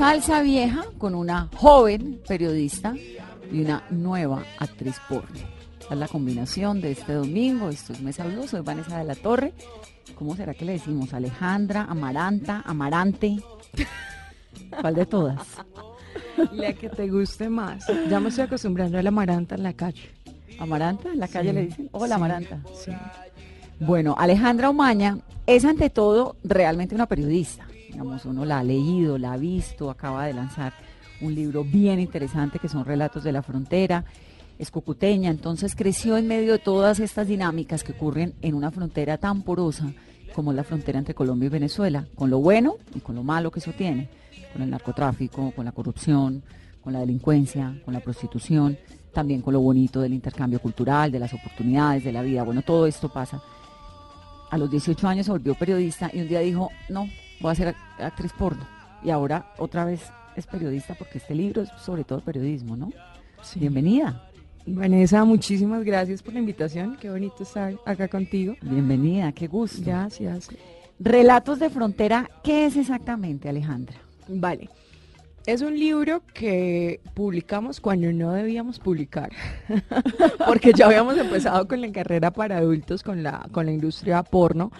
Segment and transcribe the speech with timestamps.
[0.00, 2.94] Salsa Vieja con una joven periodista
[3.52, 5.38] y una nueva actriz porno.
[5.78, 7.68] Esta es la combinación de este domingo.
[7.68, 9.52] Esto es Mesa Blue, soy Vanessa de la Torre.
[10.14, 11.12] ¿Cómo será que le decimos?
[11.12, 13.42] Alejandra, Amaranta, Amarante.
[14.80, 15.46] ¿Cuál de todas?
[16.50, 17.84] La que te guste más.
[18.08, 20.14] Ya me estoy acostumbrando a la amaranta en la calle.
[20.58, 21.10] ¿Amaranta?
[21.12, 21.54] ¿En la calle Sí.
[21.54, 21.90] le dicen?
[21.92, 22.60] Hola, Sí, Amaranta.
[22.72, 22.90] Sí.
[23.80, 27.66] Bueno, Alejandra Omaña es ante todo realmente una periodista.
[27.90, 30.72] Digamos, uno la ha leído, la ha visto, acaba de lanzar
[31.20, 34.04] un libro bien interesante que son Relatos de la Frontera.
[34.58, 39.18] Es cucuteña, entonces creció en medio de todas estas dinámicas que ocurren en una frontera
[39.18, 39.92] tan porosa
[40.34, 43.58] como la frontera entre Colombia y Venezuela, con lo bueno y con lo malo que
[43.58, 44.08] eso tiene,
[44.52, 46.42] con el narcotráfico, con la corrupción,
[46.82, 48.78] con la delincuencia, con la prostitución,
[49.12, 52.44] también con lo bonito del intercambio cultural, de las oportunidades, de la vida.
[52.44, 53.42] Bueno, todo esto pasa
[54.50, 57.08] a los 18 años se volvió periodista y un día dijo, no,
[57.40, 58.66] voy a ser act- actriz porno.
[59.02, 60.02] Y ahora otra vez
[60.36, 62.90] es periodista porque este libro es sobre todo periodismo, ¿no?
[63.42, 63.58] Sí.
[63.58, 64.26] Bienvenida,
[64.66, 66.96] Vanessa, muchísimas gracias por la invitación.
[67.00, 68.54] Qué bonito estar acá contigo.
[68.60, 69.82] bienvenida, qué gusto.
[69.84, 70.48] Gracias.
[70.98, 73.96] Relatos de frontera, ¿qué es exactamente, Alejandra?
[74.28, 74.68] Vale.
[75.46, 79.30] Es un libro que publicamos cuando no debíamos publicar,
[80.46, 84.70] porque ya habíamos empezado con la carrera para adultos, con la, con la industria porno,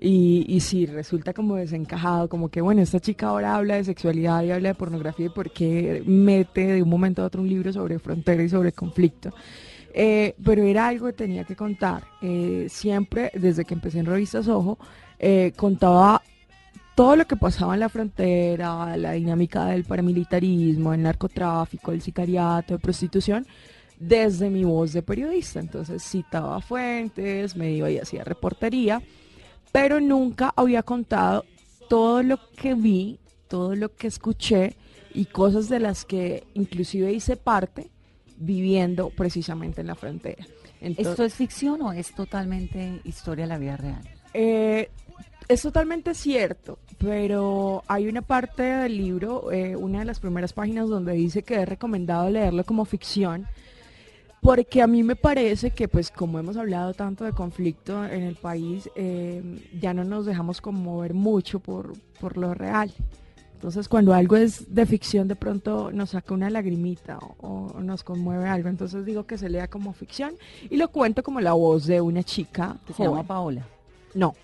[0.00, 4.42] y, y sí, resulta como desencajado, como que, bueno, esta chica ahora habla de sexualidad
[4.42, 7.72] y habla de pornografía, ¿y por qué mete de un momento a otro un libro
[7.72, 9.32] sobre frontera y sobre conflicto?
[9.92, 12.04] Eh, pero era algo que tenía que contar.
[12.22, 14.78] Eh, siempre, desde que empecé en Revistas Ojo,
[15.18, 16.22] eh, contaba
[16.94, 22.74] todo lo que pasaba en la frontera, la dinámica del paramilitarismo, el narcotráfico, el sicariato,
[22.74, 23.46] de prostitución,
[23.98, 25.60] desde mi voz de periodista.
[25.60, 29.00] Entonces citaba fuentes, me iba y hacía reportería,
[29.72, 31.44] pero nunca había contado
[31.88, 33.18] todo lo que vi,
[33.48, 34.76] todo lo que escuché
[35.14, 37.90] y cosas de las que inclusive hice parte
[38.36, 40.46] viviendo precisamente en la frontera.
[40.80, 44.02] Entonces, ¿Esto es ficción o es totalmente historia de la vida real?
[44.34, 44.90] eh,
[45.48, 50.90] es totalmente cierto, pero hay una parte del libro, eh, una de las primeras páginas
[50.90, 53.46] donde dice que es recomendado leerlo como ficción,
[54.40, 58.36] porque a mí me parece que pues como hemos hablado tanto de conflicto en el
[58.36, 59.42] país, eh,
[59.80, 62.92] ya no nos dejamos conmover mucho por, por lo real.
[63.54, 68.04] Entonces cuando algo es de ficción de pronto nos saca una lagrimita o, o nos
[68.04, 68.68] conmueve algo.
[68.68, 70.34] Entonces digo que se lea como ficción
[70.70, 73.24] y lo cuento como la voz de una chica Que se llama.
[73.24, 73.66] Paola.
[74.14, 74.34] No,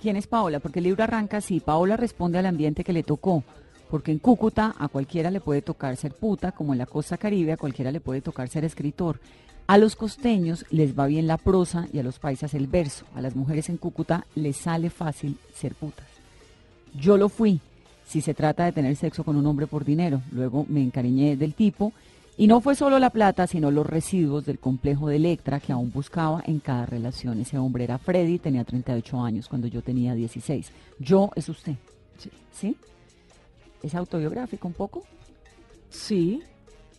[0.00, 0.60] ¿Quién es Paola?
[0.60, 1.60] Porque el libro arranca así.
[1.60, 3.44] Paola responde al ambiente que le tocó.
[3.90, 7.52] Porque en Cúcuta a cualquiera le puede tocar ser puta, como en la costa caribe
[7.52, 9.20] a cualquiera le puede tocar ser escritor.
[9.66, 13.04] A los costeños les va bien la prosa y a los paisas el verso.
[13.14, 16.06] A las mujeres en Cúcuta les sale fácil ser putas.
[16.94, 17.60] Yo lo fui,
[18.06, 20.22] si se trata de tener sexo con un hombre por dinero.
[20.32, 21.92] Luego me encariñé del tipo
[22.36, 25.92] y no fue solo la plata, sino los residuos del complejo de Electra que aún
[25.92, 27.40] buscaba en cada relación.
[27.40, 30.72] Ese hombre era Freddy, tenía 38 años cuando yo tenía 16.
[30.98, 31.76] Yo es usted.
[32.18, 32.30] Sí.
[32.52, 32.76] ¿Sí?
[33.82, 35.04] ¿Es autobiográfico un poco?
[35.88, 36.42] Sí,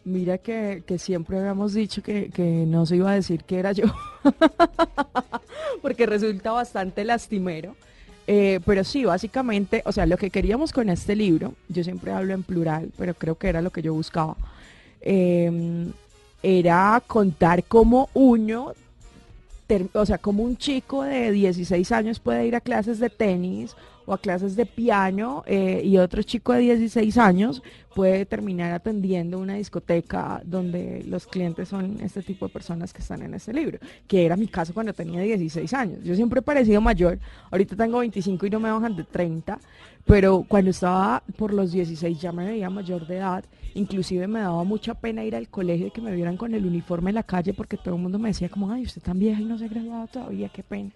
[0.03, 3.71] mira que, que siempre habíamos dicho que, que no se iba a decir que era
[3.71, 3.85] yo,
[5.81, 7.75] porque resulta bastante lastimero.
[8.27, 12.33] Eh, pero sí, básicamente, o sea, lo que queríamos con este libro, yo siempre hablo
[12.33, 14.37] en plural, pero creo que era lo que yo buscaba,
[15.01, 15.87] eh,
[16.43, 18.73] era contar cómo uno,
[19.93, 23.75] o sea, cómo un chico de 16 años puede ir a clases de tenis
[24.05, 27.63] o a clases de piano eh, y otro chico de 16 años
[27.95, 33.21] puede terminar atendiendo una discoteca donde los clientes son este tipo de personas que están
[33.21, 36.03] en este libro, que era mi caso cuando tenía 16 años.
[36.03, 37.19] Yo siempre he parecido mayor,
[37.49, 39.59] ahorita tengo 25 y no me bajan de 30,
[40.05, 44.63] pero cuando estaba por los 16 ya me veía mayor de edad, inclusive me daba
[44.63, 47.53] mucha pena ir al colegio y que me vieran con el uniforme en la calle
[47.53, 49.67] porque todo el mundo me decía como, ay, usted tan vieja y no se ha
[49.67, 50.91] graduado todavía, qué pena.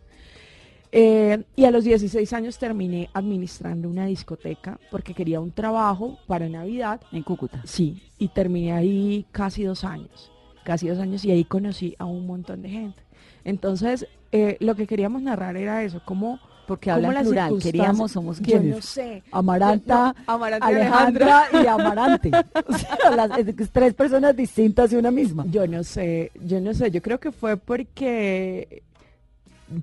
[0.97, 6.47] Eh, y a los 16 años terminé administrando una discoteca porque quería un trabajo para
[6.47, 7.01] Navidad.
[7.11, 7.61] En Cúcuta.
[7.65, 10.31] Sí, y terminé ahí casi dos años,
[10.63, 13.01] casi dos años y ahí conocí a un montón de gente.
[13.43, 16.39] Entonces, eh, lo que queríamos narrar era eso, cómo...
[16.67, 18.75] Porque habla las plural, queríamos, somos Yo quiénes.
[18.75, 19.21] no sé.
[19.31, 22.31] Amaranta, No, Amaranta y Alejandra y Amarante.
[22.67, 25.45] O sea, las- es- tres personas distintas y una misma.
[25.51, 28.81] Yo no sé, yo no sé, yo creo que fue porque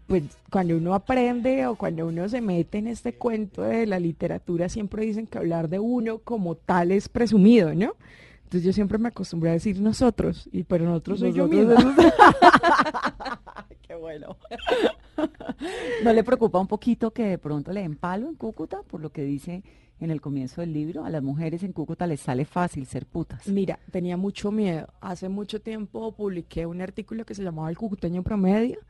[0.06, 4.69] pues cuando uno aprende o cuando uno se mete en este cuento de la literatura
[4.69, 7.94] siempre dicen que hablar de uno como tal es presumido, ¿no?
[8.52, 11.75] Entonces yo siempre me acostumbré a decir nosotros, y pero nosotros soy yo misma.
[13.88, 14.37] Qué bueno.
[16.04, 18.82] ¿No le preocupa un poquito que de pronto le den palo en Cúcuta?
[18.82, 19.62] Por lo que dice
[20.00, 23.49] en el comienzo del libro, a las mujeres en Cúcuta les sale fácil ser putas.
[23.49, 24.93] Mira, tenía mucho miedo.
[25.00, 28.81] Hace mucho tiempo publiqué un artículo que se llamaba El Cucuteño Promedio.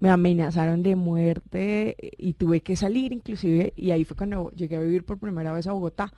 [0.00, 4.80] Me amenazaron de muerte y tuve que salir inclusive y ahí fue cuando llegué a
[4.80, 6.12] vivir por primera vez a Bogotá.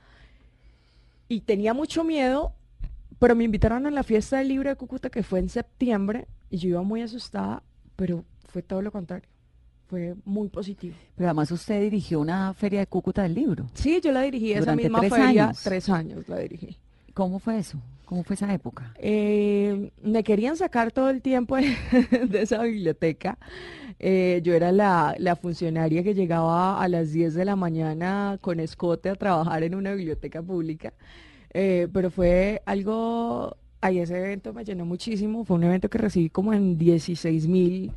[1.29, 2.53] Y tenía mucho miedo,
[3.19, 6.57] pero me invitaron a la fiesta del libro de Cúcuta que fue en septiembre y
[6.57, 7.63] yo iba muy asustada,
[7.95, 9.27] pero fue todo lo contrario.
[9.87, 10.95] Fue muy positivo.
[11.15, 13.67] Pero además usted dirigió una feria de Cúcuta del libro.
[13.73, 15.63] Sí, yo la dirigí esa Durante misma tres feria, años.
[15.63, 16.77] tres años la dirigí.
[17.13, 17.77] ¿Cómo fue eso?
[18.05, 18.93] ¿Cómo fue esa época?
[18.97, 21.75] Eh, me querían sacar todo el tiempo de,
[22.29, 23.37] de esa biblioteca.
[23.99, 28.59] Eh, yo era la, la funcionaria que llegaba a las 10 de la mañana con
[28.59, 30.93] escote a trabajar en una biblioteca pública.
[31.53, 35.45] Eh, pero fue algo, ahí ese evento me llenó muchísimo.
[35.45, 37.91] Fue un evento que recibí como en 16 mil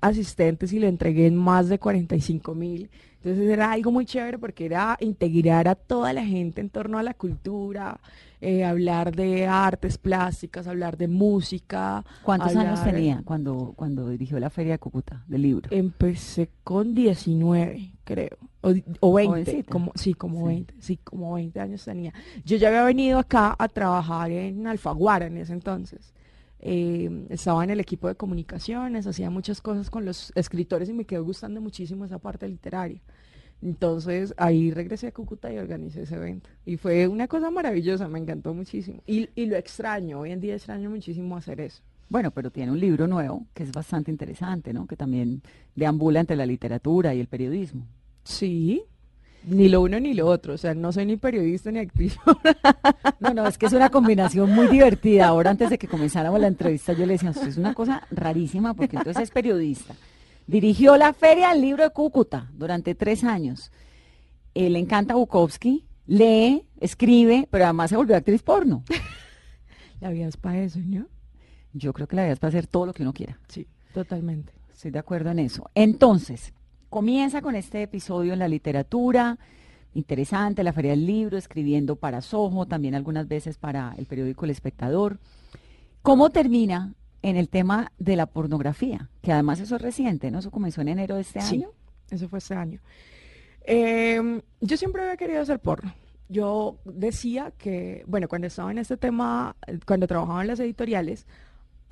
[0.00, 2.90] asistentes y lo entregué en más de 45 mil.
[3.16, 7.04] Entonces era algo muy chévere porque era integrar a toda la gente en torno a
[7.04, 8.00] la cultura,
[8.40, 12.04] eh, hablar de artes plásticas, hablar de música.
[12.24, 15.68] ¿Cuántos años tenía cuando, cuando dirigió la feria de Cúcuta del libro?
[15.70, 18.70] Empecé con 19, creo, o,
[19.00, 19.70] o 20, Jovencita.
[19.70, 20.46] como, sí, como Sí.
[20.46, 22.12] 20, sí, como 20 años tenía.
[22.44, 26.14] Yo ya había venido acá a trabajar en Alfaguara en ese entonces.
[26.60, 31.04] Eh, estaba en el equipo de comunicaciones, hacía muchas cosas con los escritores y me
[31.04, 33.00] quedó gustando muchísimo esa parte literaria.
[33.60, 36.50] Entonces ahí regresé a Cúcuta y organicé ese evento.
[36.66, 39.02] Y fue una cosa maravillosa, me encantó muchísimo.
[39.06, 41.82] Y, y lo extraño, hoy en día extraño muchísimo hacer eso.
[42.08, 44.86] Bueno, pero tiene un libro nuevo que es bastante interesante, ¿no?
[44.86, 45.42] Que también
[45.74, 47.86] deambula entre la literatura y el periodismo.
[48.24, 48.84] Sí,
[49.44, 52.16] ni lo uno ni lo otro, o sea, no soy ni periodista ni actriz.
[53.20, 55.28] No, no, es que es una combinación muy divertida.
[55.28, 58.74] Ahora, antes de que comenzáramos la entrevista, yo le decía, usted es una cosa rarísima,
[58.74, 59.94] porque entonces es periodista.
[60.48, 63.70] Dirigió la Feria del Libro de Cúcuta durante tres años.
[64.54, 68.82] Eh, le encanta Bukowski, lee, escribe, pero además se volvió actriz porno.
[70.00, 71.06] La vida es para eso, ¿no?
[71.72, 73.38] Yo creo que la vida es para hacer todo lo que uno quiera.
[73.46, 74.52] Sí, totalmente.
[74.72, 75.70] Estoy de acuerdo en eso.
[75.76, 76.52] Entonces,
[76.92, 79.38] comienza con este episodio en la literatura,
[79.94, 84.50] interesante, la Feria del Libro, escribiendo para Soho, también algunas veces para el periódico El
[84.50, 85.18] Espectador.
[86.02, 86.92] ¿Cómo termina
[87.22, 89.08] en el tema de la pornografía?
[89.22, 90.40] Que además eso es reciente, ¿no?
[90.40, 91.54] Eso comenzó en enero de este Sí.
[91.56, 91.70] año.
[92.10, 92.78] Eso fue este año.
[93.64, 95.94] Eh, yo siempre había querido hacer porno.
[96.28, 99.56] Yo decía que, bueno, cuando estaba en este tema,
[99.86, 101.26] cuando trabajaba en las editoriales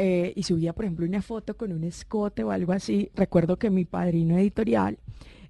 [0.03, 3.69] eh, y subía, por ejemplo, una foto con un escote o algo así, recuerdo que
[3.69, 4.97] mi padrino editorial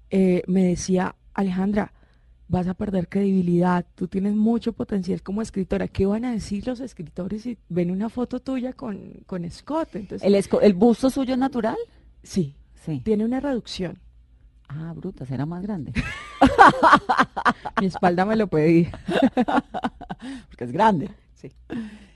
[0.09, 1.93] eh, me decía, Alejandra,
[2.49, 5.87] vas a perder credibilidad, tú tienes mucho potencial como escritora.
[5.87, 9.99] ¿Qué van a decir los escritores si ven una foto tuya con, con escote?
[9.99, 11.77] Entonces, ¿El, esco- ¿El busto suyo es natural?
[12.21, 12.99] sí, Sí.
[13.05, 13.99] tiene una reducción.
[14.67, 15.93] Ah, bruta, será más grande.
[17.79, 18.87] Mi espalda me lo pedí.
[20.49, 21.09] Porque es grande.
[21.35, 21.51] Sí.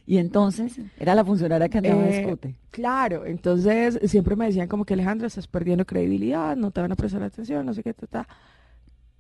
[0.06, 2.56] Y entonces, era la funcionaria que andaba Eh, escote.
[2.72, 6.96] Claro, entonces siempre me decían como que Alejandra, estás perdiendo credibilidad, no te van a
[6.96, 8.28] prestar atención, no sé qué, ta, ta.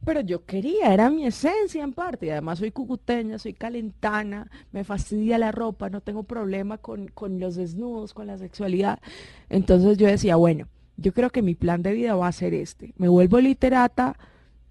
[0.06, 4.84] Pero yo quería, era mi esencia en parte, y además soy cucuteña, soy calentana, me
[4.84, 9.00] fastidia la ropa, no tengo problema con, con los desnudos, con la sexualidad.
[9.50, 12.94] Entonces yo decía, bueno, yo creo que mi plan de vida va a ser este.
[12.98, 14.15] Me vuelvo literata,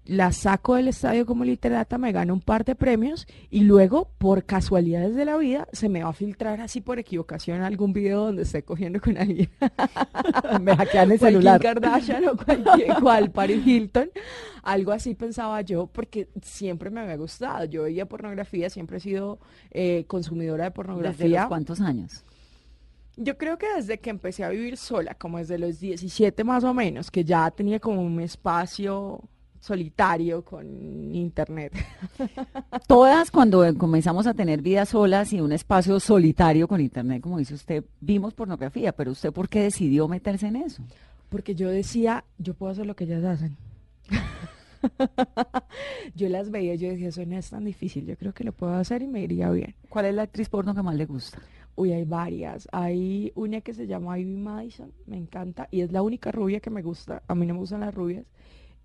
[0.05, 4.45] la saco del estadio como literata, me gano un par de premios y luego, por
[4.45, 8.43] casualidades de la vida, se me va a filtrar así por equivocación algún video donde
[8.43, 9.49] esté cogiendo con alguien.
[10.61, 11.59] Me hackean el celular.
[11.61, 14.09] Kardashian o cualquier, cual Paris Hilton.
[14.61, 17.65] Algo así pensaba yo, porque siempre me había gustado.
[17.65, 19.39] Yo veía pornografía, siempre he sido
[19.71, 21.47] eh, consumidora de ¿Desde los pornografía.
[21.47, 22.23] cuántos años?
[23.17, 26.73] Yo creo que desde que empecé a vivir sola, como desde los 17 más o
[26.73, 29.21] menos, que ya tenía como un espacio
[29.65, 30.65] solitario con
[31.13, 31.73] internet.
[32.87, 37.55] Todas cuando comenzamos a tener vidas solas y un espacio solitario con internet, como dice
[37.55, 40.83] usted, vimos pornografía, pero usted ¿por qué decidió meterse en eso?
[41.29, 43.57] Porque yo decía, yo puedo hacer lo que ellas hacen.
[46.15, 48.75] yo las veía, yo decía, eso no es tan difícil, yo creo que lo puedo
[48.75, 49.73] hacer y me iría bien.
[49.89, 51.39] ¿Cuál es la actriz porno que más le gusta?
[51.75, 52.69] Uy, hay varias.
[52.71, 56.69] Hay una que se llama Ivy Madison, me encanta, y es la única rubia que
[56.69, 57.23] me gusta.
[57.27, 58.25] A mí no me gustan las rubias.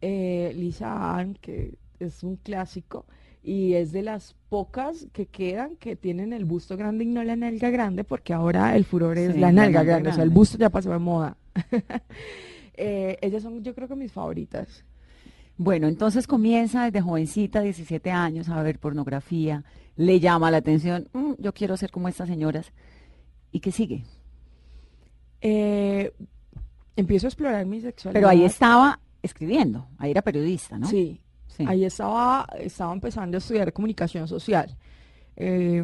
[0.00, 3.04] Eh, Lisa Ann, que es un clásico,
[3.42, 7.36] y es de las pocas que quedan que tienen el busto grande y no la
[7.36, 10.30] nalga grande, porque ahora el furor es Sí, la la nalga grande, o sea, el
[10.30, 11.36] busto ya pasó de moda.
[12.82, 14.86] Eh, ellas son, yo creo que mis favoritas.
[15.58, 19.64] Bueno, entonces comienza desde jovencita, 17 años, a ver pornografía,
[19.96, 22.72] le llama la atención, "Mm, yo quiero ser como estas señoras.
[23.52, 24.04] ¿Y qué sigue?
[25.42, 26.10] Eh,
[26.96, 28.18] empiezo a explorar mi sexualidad.
[28.18, 30.86] Pero ahí estaba escribiendo, ahí era periodista, ¿no?
[30.86, 31.20] Sí,
[31.56, 31.64] Sí.
[31.66, 34.76] Ahí estaba, estaba empezando a estudiar comunicación social.
[35.36, 35.82] Eh,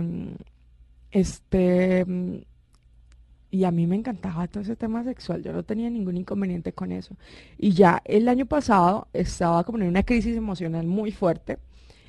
[1.10, 2.06] este,
[3.50, 6.92] y a mí me encantaba todo ese tema sexual, yo no tenía ningún inconveniente con
[6.92, 7.16] eso.
[7.58, 11.58] Y ya el año pasado estaba como en una crisis emocional muy fuerte.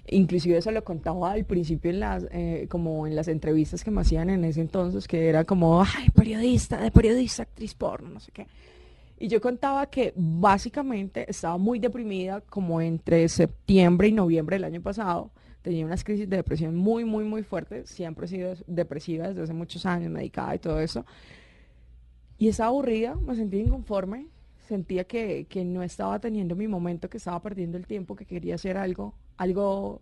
[0.09, 4.01] Inclusive eso lo contaba al principio en las, eh, como en las entrevistas que me
[4.01, 8.31] hacían en ese entonces, que era como, ay, periodista, de periodista, actriz porno, no sé
[8.31, 8.47] qué.
[9.19, 14.81] Y yo contaba que básicamente estaba muy deprimida como entre septiembre y noviembre del año
[14.81, 15.31] pasado.
[15.63, 17.89] Tenía unas crisis de depresión muy, muy, muy fuertes.
[17.89, 21.03] Siempre he sido depresiva desde hace muchos años, medicada y todo eso.
[22.37, 24.27] Y estaba aburrida, me sentía inconforme.
[24.67, 28.55] Sentía que, que no estaba teniendo mi momento, que estaba perdiendo el tiempo, que quería
[28.55, 30.01] hacer algo, algo,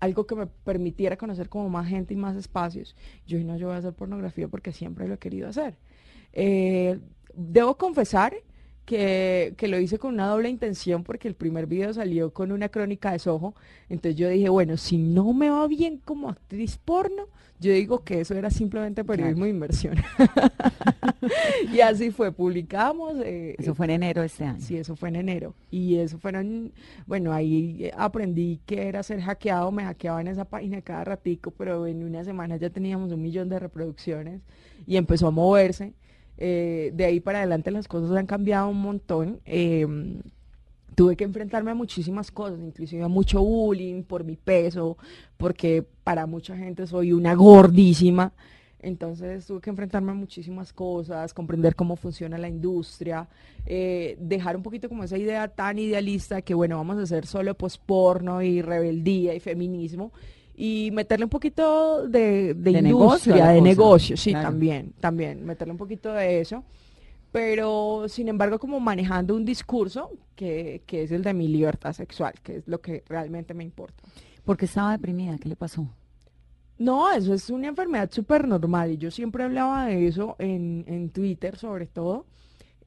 [0.00, 2.96] algo que me permitiera conocer como más gente y más espacios.
[3.26, 5.74] Yo dije, no, yo voy a hacer pornografía porque siempre lo he querido hacer.
[6.32, 6.98] Eh,
[7.36, 8.34] debo confesar
[8.84, 12.68] que, que lo hice con una doble intención porque el primer video salió con una
[12.68, 13.54] crónica de Soho.
[13.88, 17.28] Entonces yo dije, bueno, si no me va bien como actriz porno,
[17.58, 19.96] yo digo que eso era simplemente periodismo de inversión.
[21.72, 23.14] y así fue, publicamos.
[23.24, 24.60] eh, Eso fue en enero de este año.
[24.60, 25.54] Sí, eso fue en enero.
[25.70, 26.72] Y eso fueron,
[27.06, 31.50] bueno, ahí eh, aprendí que era ser hackeado, me hackeaba en esa página cada ratico,
[31.50, 34.42] pero en una semana ya teníamos un millón de reproducciones
[34.86, 35.94] y empezó a moverse.
[36.38, 39.40] Eh, de ahí para adelante las cosas han cambiado un montón.
[39.44, 40.20] Em,
[40.94, 44.96] tuve que enfrentarme a muchísimas cosas, inclusive a mucho bullying por mi peso,
[45.36, 48.32] porque para mucha gente soy una gordísima.
[48.78, 53.26] Entonces tuve que enfrentarme a muchísimas cosas, comprender cómo funciona la industria,
[53.64, 57.54] eh, dejar un poquito como esa idea tan idealista que bueno, vamos a hacer solo
[57.54, 60.12] posporno y rebeldía y feminismo
[60.56, 64.48] y meterle un poquito de, de negocio industria, la de cosa, negocio, sí, claro.
[64.48, 66.64] también, también, meterle un poquito de eso
[67.36, 72.32] pero sin embargo como manejando un discurso que, que es el de mi libertad sexual,
[72.42, 74.02] que es lo que realmente me importa.
[74.42, 75.86] Porque estaba deprimida, ¿qué le pasó?
[76.78, 81.10] No, eso es una enfermedad súper normal y yo siempre hablaba de eso en, en
[81.10, 82.24] Twitter sobre todo.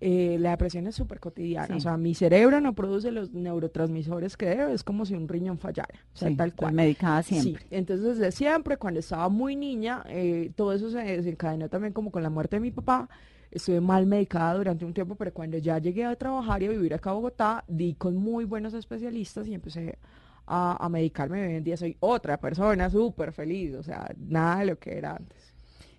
[0.01, 1.73] Eh, la depresión es súper cotidiana, Sí.
[1.73, 5.57] o sea, mi cerebro no produce los neurotransmisores que debe, es como si un riñón
[5.59, 6.73] fallara, o sea, Sí, tal cual.
[6.73, 7.63] medicada siempre.
[7.63, 12.11] Sí, entonces desde siempre, cuando estaba muy niña, eh, todo eso se desencadenó también como
[12.11, 13.09] con la muerte de mi papá.
[13.51, 16.93] Estuve mal medicada durante un tiempo, pero cuando ya llegué a trabajar y a vivir
[16.93, 19.97] acá a Bogotá, di con muy buenos especialistas y empecé
[20.45, 21.45] a, a medicarme.
[21.45, 25.15] Hoy en día soy otra persona súper feliz, o sea, nada de lo que era
[25.15, 25.53] antes.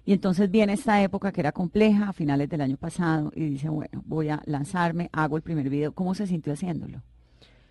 [0.04, 3.68] Y entonces viene esta época que era compleja, a finales del año pasado, y dice,
[3.68, 5.92] bueno, voy a lanzarme, hago el primer video.
[5.92, 7.02] ¿Cómo se sintió haciéndolo?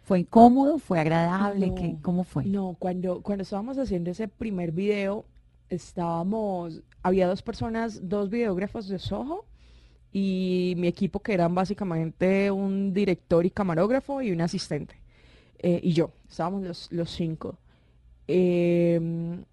[0.04, 0.80] ¿Fue incómodo?
[0.80, 1.68] ¿Fue agradable?
[1.68, 2.46] No, ¿Qué, ¿Cómo fue?
[2.46, 5.26] No, cuando, cuando estábamos haciendo ese primer video,
[5.70, 9.46] estábamos, había dos personas, dos videógrafos de Soho
[10.12, 14.96] y mi equipo que eran básicamente un director y camarógrafo y un asistente.
[15.60, 17.58] eh, y yo, estábamos los, los cinco.
[18.28, 19.44] em,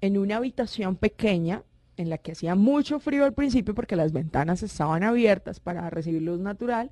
[0.00, 1.62] en una habitación pequeña
[1.96, 6.22] en la que hacía mucho frío al principio porque las ventanas estaban abiertas para recibir
[6.22, 6.90] luz natural,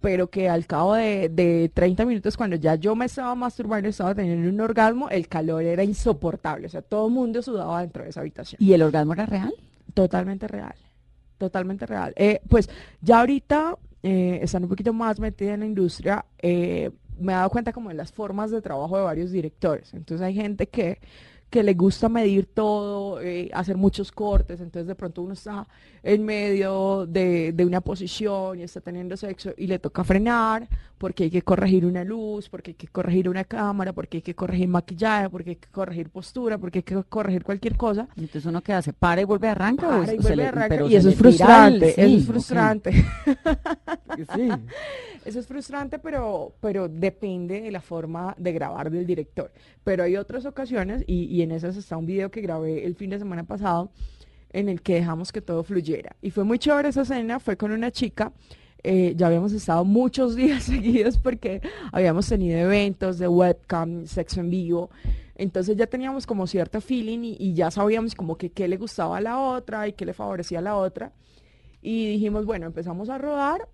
[0.00, 4.14] pero que al cabo de, de 30 minutos, cuando ya yo me estaba masturbando, estaba
[4.14, 6.66] teniendo un orgasmo, el calor era insoportable.
[6.66, 8.58] O sea, todo el mundo sudaba dentro de esa habitación.
[8.62, 9.54] ¿Y el orgasmo era real?
[9.94, 10.74] Totalmente real.
[11.38, 12.12] Totalmente real.
[12.16, 12.68] Eh, pues
[13.00, 17.50] ya ahorita, eh, estando un poquito más metida en la industria, eh, me he dado
[17.50, 19.92] cuenta como de las formas de trabajo de varios directores.
[19.94, 20.98] Entonces hay gente que
[21.50, 25.66] que le gusta medir todo, eh, hacer muchos cortes, entonces de pronto uno está
[26.02, 31.24] en medio de, de, una posición y está teniendo sexo y le toca frenar porque
[31.24, 34.68] hay que corregir una luz, porque hay que corregir una cámara, porque hay que corregir
[34.68, 38.08] maquillaje, porque hay que corregir postura, porque hay que corregir cualquier cosa.
[38.16, 40.00] Entonces uno que hace, para y vuelve a arrancar.
[40.00, 40.82] Para y vuelve a arrancar.
[40.90, 42.92] Y eso es frustrante, eso es frustrante.
[44.34, 44.48] sí.
[45.26, 49.50] Eso es frustrante, pero, pero depende de la forma de grabar del director.
[49.82, 53.10] Pero hay otras ocasiones, y, y en esas está un video que grabé el fin
[53.10, 53.90] de semana pasado,
[54.52, 56.16] en el que dejamos que todo fluyera.
[56.22, 58.32] Y fue muy chévere esa escena, fue con una chica.
[58.82, 61.60] Eh, ya habíamos estado muchos días seguidos porque
[61.92, 64.88] habíamos tenido eventos de webcam, sexo en vivo.
[65.34, 69.18] Entonces ya teníamos como cierto feeling y, y ya sabíamos como que qué le gustaba
[69.18, 71.12] a la otra y qué le favorecía a la otra.
[71.82, 73.68] Y dijimos, bueno, empezamos a rodar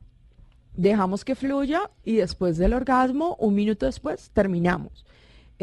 [0.74, 5.04] dejamos que fluya y después del orgasmo, un minuto después, terminamos.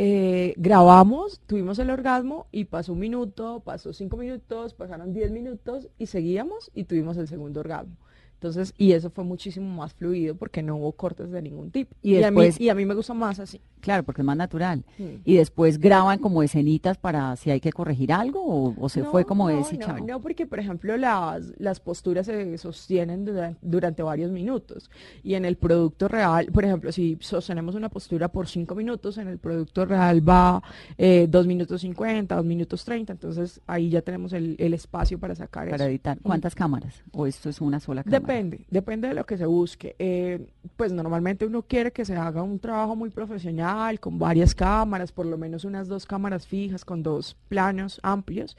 [0.01, 5.89] Eh, grabamos, tuvimos el orgasmo y pasó un minuto, pasó cinco minutos, pasaron diez minutos
[5.97, 7.97] y seguíamos y tuvimos el segundo orgasmo.
[8.35, 11.93] Entonces, y eso fue muchísimo más fluido porque no hubo cortes de ningún tipo.
[12.01, 13.59] Y, después, a, mí, y a mí me gusta más así.
[13.81, 14.83] Claro, porque es más natural.
[15.23, 19.49] Y después graban como escenitas para si hay que corregir algo o, se fue como
[19.49, 23.25] no, ese no, No, porque por ejemplo las, las posturas se sostienen
[23.61, 24.89] durante, varios minutos.
[25.23, 29.27] Y en el producto real, por ejemplo, si sostenemos una postura por cinco minutos, en
[29.27, 30.61] el producto real va
[30.97, 33.13] eh, dos minutos cincuenta, dos minutos treinta.
[33.13, 36.17] Entonces ahí ya tenemos el, espacio para sacar para editar.
[36.21, 37.03] ¿Cuántas cámaras?
[37.11, 38.19] ¿O esto es una sola cámara?
[38.19, 39.95] Depende, depende de lo que se busque.
[39.99, 43.68] Eh, pues normalmente uno quiere que se haga un trabajo muy profesional,
[43.99, 48.57] con varias cámaras, por lo menos unas dos cámaras fijas, con dos planos amplios,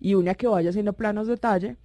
[0.00, 1.76] y una que vaya haciendo planos de detalle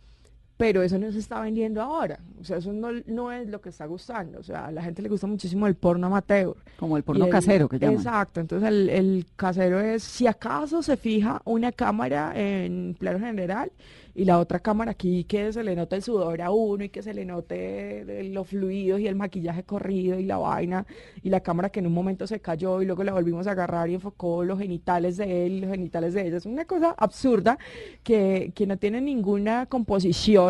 [0.58, 2.20] pero eso no se está vendiendo ahora.
[2.42, 4.40] O sea, eso no, no, es lo que está gustando.
[4.40, 6.56] O sea, a la gente le gusta muchísimo el porno amateur.
[6.78, 7.98] Como el porno casero que llaman.
[7.98, 8.40] Exacto.
[8.40, 13.72] Entonces, el, el, casero es, si acaso se fija una cámara en plano general
[14.18, 17.04] y la otra cámara aquí que se le nota el sudor a uno y que
[17.04, 20.88] se le note los fluidos y el maquillaje corrido y la vaina
[21.22, 23.92] y la cámara que en un momento se cayó y luego la volvimos a agarrar
[23.92, 26.38] y enfocó los genitales de él y los genitales de ella.
[26.38, 27.60] Es una cosa absurda
[28.02, 30.47] que, que no tiene ninguna composición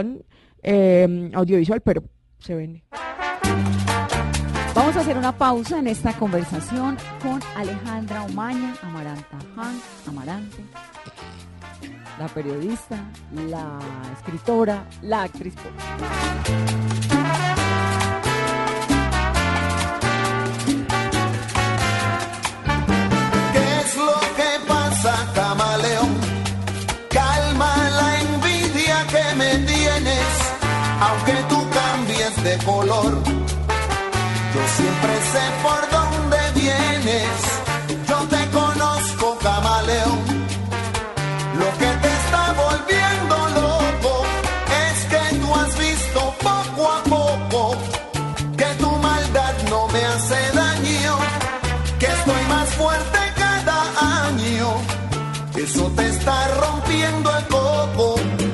[0.63, 2.03] eh, audiovisual, pero
[2.39, 2.83] se vende.
[4.75, 10.63] Vamos a hacer una pausa en esta conversación con Alejandra Omaña, Amaranta Han, Amarante
[12.19, 12.97] la periodista,
[13.47, 13.79] la
[14.13, 15.53] escritora, la actriz.
[23.53, 25.46] ¿Qué es lo que pasa, camaleón?
[32.47, 33.11] De color.
[34.55, 37.39] Yo siempre sé por dónde vienes,
[38.09, 40.21] yo te conozco, camaleón.
[41.61, 44.13] Lo que te está volviendo loco
[44.85, 47.61] es que tú has visto poco a poco
[48.59, 51.13] que tu maldad no me hace daño,
[51.99, 53.79] que estoy más fuerte cada
[54.25, 54.67] año.
[55.65, 58.46] Eso te está rompiendo el coco.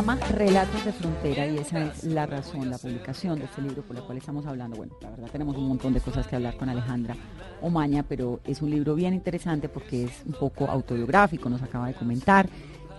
[0.00, 3.94] Llama Relatos de Frontera y esa es la razón, la publicación de este libro por
[3.94, 4.78] el cual estamos hablando.
[4.78, 7.14] Bueno, la verdad tenemos un montón de cosas que hablar con Alejandra
[7.60, 11.92] Omaña, pero es un libro bien interesante porque es un poco autobiográfico, nos acaba de
[11.92, 12.48] comentar.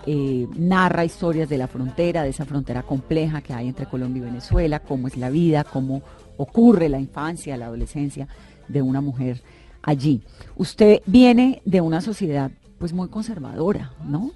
[0.06, 4.26] Eh, narra historias de la frontera, de esa frontera compleja que hay entre Colombia y
[4.26, 6.04] Venezuela, cómo es la vida, cómo
[6.38, 8.28] ocurre la infancia, la adolescencia
[8.68, 9.42] de una mujer
[9.82, 10.22] allí.
[10.56, 14.34] Usted viene de una sociedad pues muy conservadora, ¿no?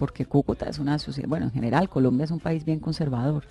[0.00, 3.44] Porque Cúcuta es una sociedad, bueno, en general Colombia es un país bien conservador.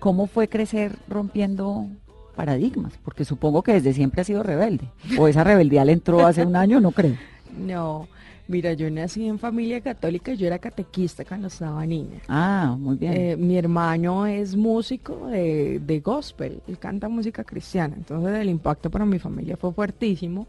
[0.00, 1.86] ¿Cómo fue crecer rompiendo
[2.34, 2.94] paradigmas?
[3.04, 4.88] Porque supongo que desde siempre ha sido rebelde.
[5.18, 7.14] O esa rebeldía le entró hace un año, no creo.
[7.52, 8.08] No,
[8.48, 12.22] mira, yo nací en familia católica, yo era catequista cuando estaba niña.
[12.26, 13.12] Ah, muy bien.
[13.14, 18.88] Eh, mi hermano es músico de, de gospel, él canta música cristiana, entonces el impacto
[18.90, 20.46] para mi familia fue fuertísimo.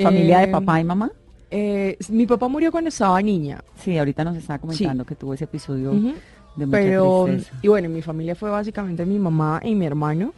[0.00, 1.10] ¿Familia de Eh, papá y mamá?
[1.50, 5.44] Eh, mi papá murió cuando estaba niña, Sí, ahorita nos estaba comentando que tuvo ese
[5.44, 6.12] episodio Ujú.
[6.56, 7.56] de mucha pero tristeza.
[7.62, 10.32] y bueno, mi familia fue básicamente mi mamá y mi hermano,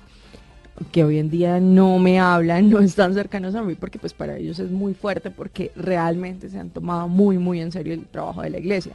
[0.93, 4.37] que hoy en día no me hablan, no están cercanos a mí porque pues para
[4.39, 8.41] ellos es muy fuerte porque realmente se han tomado muy muy en serio el trabajo
[8.43, 8.93] de la iglesia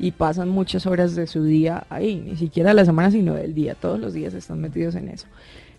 [0.00, 3.74] y pasan muchas horas de su día ahí, ni siquiera la semana sino del día,
[3.74, 5.26] todos los días están metidos en eso.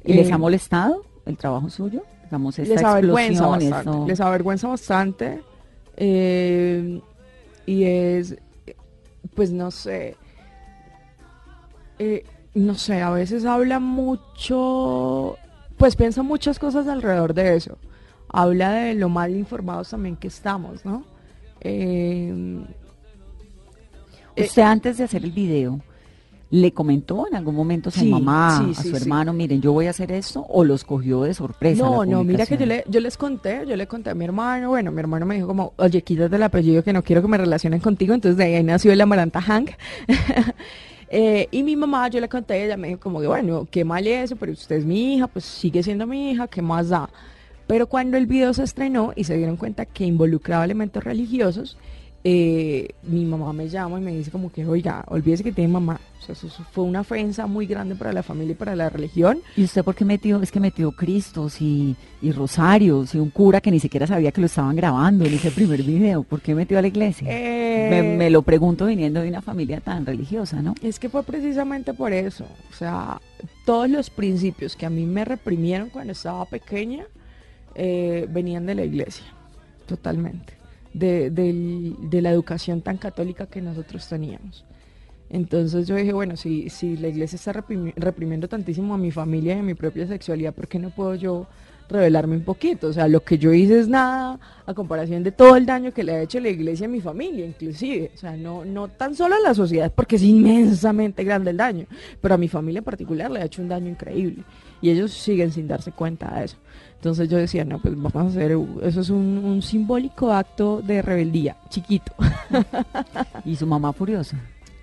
[0.06, 2.04] ¿Y les Eh, ha molestado el trabajo suyo?
[2.24, 5.42] Digamos, esta les avergüenza bastante, esto- les avergüenza bastante
[6.00, 7.02] eh,
[7.66, 8.38] y es
[9.36, 10.16] pues no sé.
[12.00, 12.24] Eh,
[12.56, 15.38] no sé a veces habla mucho
[15.78, 17.78] pues piensa muchas cosas alrededor de eso.
[18.30, 21.04] Habla de lo mal informados también que estamos no
[21.62, 22.64] Eh,
[24.38, 25.82] Usted antes de hacer el video,
[26.52, 29.62] ¿le comentó en algún momento a su Sí, mamá, sí, a su sí, hermano, miren,
[29.62, 31.84] yo voy a hacer esto, o los cogió de sorpresa?
[31.84, 32.70] No, no, mira que yo, publicación?
[32.70, 35.48] le, yo les conté, yo le conté a mi hermano, bueno, mi hermano me dijo
[35.48, 38.64] como, oye, quítate el apellido que no quiero que me relacionen contigo, entonces de ahí
[38.64, 39.72] nació el Amaranta Hank.
[41.12, 44.06] Eh, y mi mamá, yo le conté, ella me dijo como que, bueno, qué mal
[44.06, 47.10] eso, pero usted es mi hija, pues sigue siendo mi hija, ¿qué más da?
[47.66, 51.78] Pero cuando el video se estrenó y se dieron cuenta que involucraba elementos religiosos,
[52.24, 56.00] eh, mi mamá me llama y me dice como que, oiga, olvídese que tiene mamá.
[56.36, 59.40] Sea, eso, fue una ofensa muy grande para la familia y para la religión.
[59.56, 60.42] ¿Y usted por qué metió?
[60.42, 64.42] Es que metió Cristos y, y Rosarios y un cura que ni siquiera sabía que
[64.42, 66.24] lo estaban grabando en ese primer video.
[66.24, 67.28] ¿Por qué metió a la iglesia?
[67.30, 70.76] Eh, me, me lo pregunto viniendo de una familia tan religiosa, ¿no?
[70.82, 72.46] Es que fue precisamente por eso.
[72.72, 73.20] O sea,
[73.66, 77.06] todos los principios que a mí me reprimieron cuando estaba pequeña
[77.76, 79.26] eh, venían de la iglesia,
[79.86, 80.54] totalmente.
[80.94, 84.66] De la educación tan católica que nosotros teníamos.
[85.30, 89.56] Entonces yo dije, bueno, si, si la iglesia está reprimi- reprimiendo tantísimo a mi familia
[89.56, 91.46] y a mi propia sexualidad, ¿por qué no puedo yo
[91.88, 92.88] revelarme un poquito?
[92.88, 96.04] O sea, lo que yo hice es nada a comparación de todo el daño que
[96.04, 98.12] le ha hecho la iglesia a mi familia, inclusive.
[98.14, 101.86] O sea, no, no tan solo a la sociedad, porque es inmensamente grande el daño,
[102.22, 104.44] pero a mi familia en particular le ha hecho un daño increíble.
[104.82, 106.58] Y ellos siguen sin darse cuenta de eso.
[106.96, 111.02] Entonces yo decía, no, pues vamos a hacer, eso es un, un simbólico acto de
[111.02, 112.14] rebeldía, chiquito
[113.46, 114.38] Y su mamá furiosa.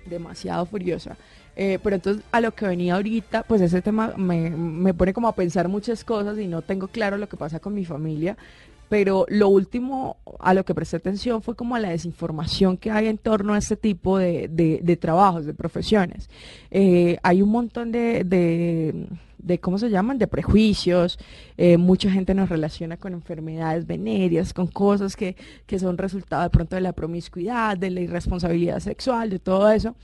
[0.09, 1.17] Demasiado furiosa.
[1.55, 5.27] Eh, pero entonces a lo que venía ahorita, pues ese tema me, me pone como
[5.27, 8.37] a pensar muchas cosas y no tengo claro lo que pasa con mi familia.
[8.89, 13.07] Pero lo último a lo que presté atención fue como a la desinformación que hay
[13.07, 16.29] en torno a este tipo de, de- trabajos, de profesiones.
[16.71, 18.23] Eh, hay un montón de,
[19.47, 20.17] de, ¿cómo se llaman?
[20.17, 21.17] De prejuicios.
[21.57, 26.49] Eh, mucha gente nos relaciona con enfermedades venéreas, con cosas que, que son resultado de
[26.49, 29.95] pronto de la promiscuidad, de la irresponsabilidad sexual, de todo eso.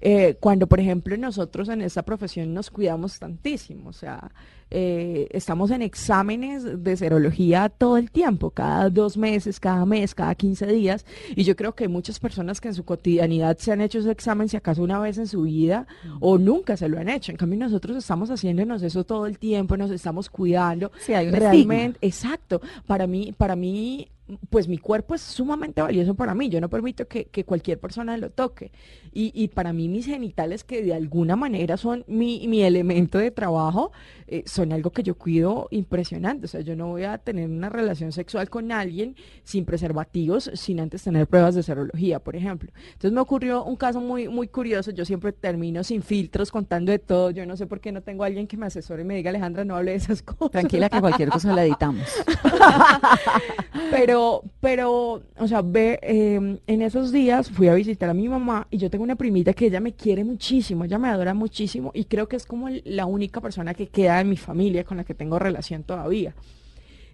[0.00, 4.30] Eh, cuando, por ejemplo, nosotros en esta profesión nos cuidamos tantísimo, o sea,
[4.70, 10.34] eh, estamos en exámenes de serología todo el tiempo, cada dos meses, cada mes, cada
[10.34, 13.80] 15 días, y yo creo que hay muchas personas que en su cotidianidad se han
[13.80, 15.86] hecho ese examen, si acaso una vez en su vida,
[16.20, 17.30] o nunca se lo han hecho.
[17.30, 20.90] En cambio, nosotros estamos haciéndonos eso todo el tiempo, nos estamos cuidando.
[20.98, 22.60] Sí, hay un Realmente, exacto.
[22.86, 24.08] Para mí, para mí,
[24.50, 26.48] pues mi cuerpo es sumamente valioso para mí.
[26.48, 28.72] Yo no permito que, que cualquier persona lo toque.
[29.12, 33.30] Y, y para mí mis genitales, que de alguna manera son mi, mi elemento de
[33.30, 33.92] trabajo,
[34.26, 36.46] eh, son algo que yo cuido impresionante.
[36.46, 40.80] O sea, yo no voy a tener una relación sexual con alguien sin preservativos, sin
[40.80, 42.70] antes tener pruebas de serología, por ejemplo.
[42.88, 44.90] Entonces me ocurrió un caso muy, muy curioso.
[44.90, 47.30] Yo siempre termino sin filtros contando de todo.
[47.30, 49.30] Yo no sé por qué no tengo a alguien que me asesore y me diga,
[49.30, 50.50] Alejandra, no hable de esas cosas.
[50.50, 52.06] Tranquila que cualquier cosa la editamos.
[53.90, 54.15] Pero,
[54.60, 58.78] pero, o sea, ve, eh, en esos días fui a visitar a mi mamá y
[58.78, 62.28] yo tengo una primita que ella me quiere muchísimo, ella me adora muchísimo y creo
[62.28, 65.38] que es como la única persona que queda en mi familia con la que tengo
[65.38, 66.34] relación todavía.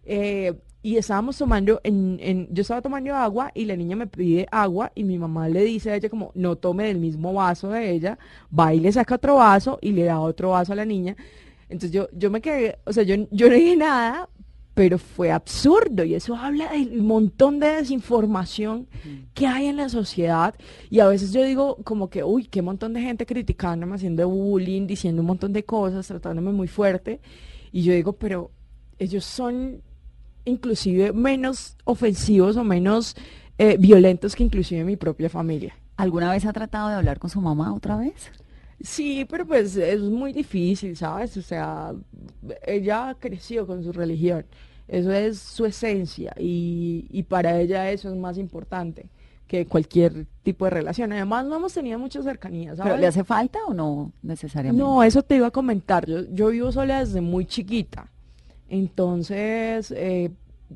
[0.04, 4.90] Eh, y estábamos tomando, en- yo estaba tomando agua y la niña me pide agua
[4.96, 8.18] y mi mamá le dice a ella como no tome del mismo vaso de ella,
[8.58, 11.16] va y le saca otro vaso y le da otro vaso a la niña.
[11.68, 14.28] Entonces yo, yo me quedé, o sea, yo, yo no dije nada,
[14.74, 18.88] pero fue absurdo y eso habla del montón de desinformación
[19.34, 20.54] que hay en la sociedad
[20.88, 24.86] y a veces yo digo como que, uy, qué montón de gente criticándome, haciendo bullying,
[24.86, 27.20] diciendo un montón de cosas, tratándome muy fuerte
[27.70, 28.50] y yo digo, pero
[28.98, 29.82] ellos son
[30.44, 33.14] inclusive menos ofensivos o menos
[33.58, 35.76] eh, violentos que inclusive mi propia familia.
[35.96, 38.32] ¿Alguna vez ha tratado de hablar con su mamá otra vez?
[38.82, 41.36] Sí, pero pues es muy difícil, ¿sabes?
[41.36, 41.92] O sea,
[42.66, 44.44] ella creció con su religión,
[44.88, 49.06] eso es su esencia y, y para ella eso es más importante
[49.46, 51.12] que cualquier tipo de relación.
[51.12, 53.00] Además, no hemos tenido mucha cercanía, ¿Pero ¿sabes?
[53.00, 54.82] le hace falta o no necesariamente?
[54.82, 56.06] No, eso te iba a comentar.
[56.06, 58.10] Yo, yo vivo sola desde muy chiquita.
[58.70, 60.30] Entonces, eh,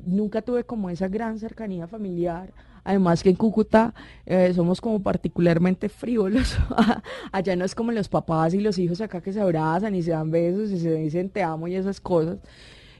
[0.05, 2.53] nunca tuve como esa gran cercanía familiar.
[2.87, 3.93] Además que en Cúcuta
[4.25, 6.57] eh, somos como particularmente frívolos.
[7.33, 10.11] Allá no es como los papás y los hijos acá que se abrazan y se
[10.11, 12.39] dan besos y se dicen te amo y esas cosas.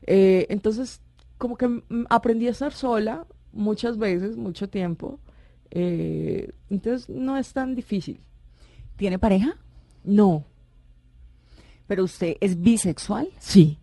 [0.05, 0.99] Eh, entonces,
[1.37, 5.21] como que mm, aprendí a estar sola muchas veces, mucho tiempo.
[5.71, 8.19] Eh, entonces, no es tan difícil.
[8.97, 9.55] ¿Tiene pareja?
[10.03, 10.43] No,
[11.87, 13.29] ¿Pero usted es bisexual?
[13.39, 13.79] sí.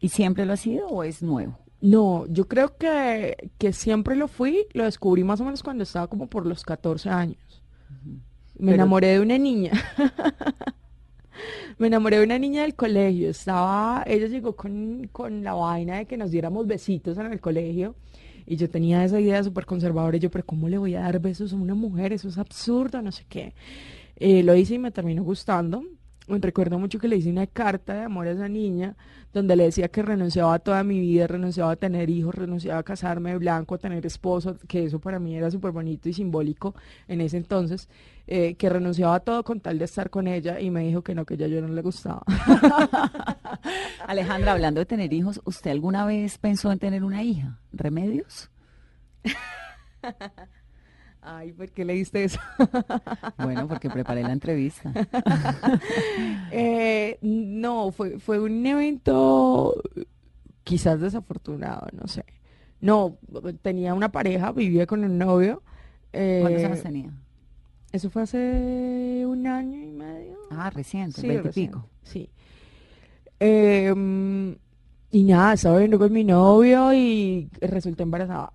[0.00, 1.56] ¿Y siempre lo ha sido o es nuevo?
[1.80, 6.06] No, yo creo que, que siempre lo fui, lo descubrí más o menos cuando estaba
[6.08, 7.62] como por los 14 años.
[8.58, 9.72] Me Pero- enamoré de una niña.
[11.78, 13.28] Me enamoré de una niña del colegio.
[13.28, 17.94] Estaba, ella llegó con, con la vaina de que nos diéramos besitos en el colegio.
[18.46, 20.16] Y yo tenía esa idea súper conservadora.
[20.16, 22.14] Y yo, pero ¿cómo le voy a dar besos a una mujer?
[22.14, 23.52] Eso es absurdo, no sé qué.
[24.16, 25.82] Eh, lo hice y me terminó gustando.
[26.28, 28.96] Recuerdo mucho que le hice una carta de amor a esa niña,
[29.32, 32.82] donde le decía que renunciaba a toda mi vida, renunciaba a tener hijos, renunciaba a
[32.82, 36.74] casarme de blanco, a tener esposo, que eso para mí era súper bonito y simbólico
[37.06, 37.88] en ese entonces,
[38.26, 41.14] eh, que renunciaba a todo con tal de estar con ella y me dijo que
[41.14, 42.22] no, que ya yo no le gustaba.
[44.06, 47.60] Alejandra, hablando de tener hijos, ¿usted alguna vez pensó en tener una hija?
[47.72, 48.50] ¿Remedios?
[51.28, 52.38] Ay, ¿por qué le diste eso?
[53.38, 54.92] Bueno, porque preparé la entrevista.
[56.52, 59.74] Eh, no, fue, fue un evento
[60.62, 62.24] quizás desafortunado, no sé.
[62.80, 63.18] No,
[63.62, 65.62] tenía una pareja, vivía con un novio.
[66.12, 67.10] eh, ¿Cuántos años tenía?
[67.92, 70.38] Eso fue hace un año y medio.
[70.50, 71.88] Ah, reciente, Sí, y pico.
[72.04, 72.30] Sí.
[73.40, 74.56] Em,
[75.10, 78.52] y nada, estaba viviendo con mi novio y resulté embarazada.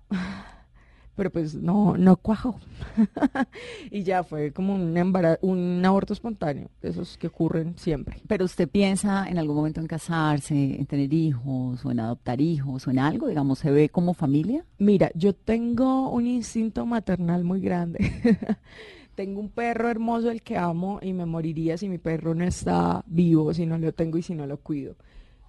[1.14, 2.58] Pero pues no, no cuajó.
[3.90, 8.16] y ya fue como un, embara- un aborto espontáneo, esos que ocurren siempre.
[8.26, 12.86] Pero usted piensa en algún momento en casarse, en tener hijos, o en adoptar hijos,
[12.86, 14.64] o en algo, digamos, ¿se ve como familia?
[14.78, 17.98] Mira, yo tengo un instinto maternal muy grande.
[19.14, 23.04] tengo un perro hermoso el que amo y me moriría si mi perro no está
[23.06, 24.96] vivo, si no lo tengo y si no lo cuido.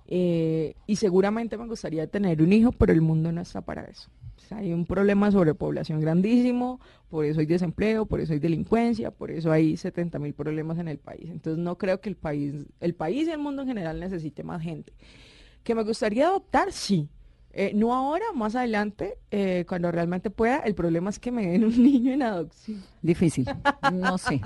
[0.08, 4.10] Eh, y seguramente me gustaría tener un hijo, pero el mundo no está para eso.
[4.58, 9.32] Hay un problema de sobrepoblación grandísimo, por eso hay desempleo, por eso hay delincuencia, por
[9.32, 11.30] eso hay 70 mil problemas en el país.
[11.30, 14.62] Entonces no creo que el país, el país y el mundo en general necesite más
[14.62, 14.94] gente.
[15.64, 17.10] Que me gustaría adoptar, sí.
[17.56, 20.58] Eh, no ahora, más adelante, eh, cuando realmente pueda.
[20.60, 22.82] El problema es que me den un niño en adopción.
[23.04, 23.46] Difícil,
[23.94, 24.42] no sé.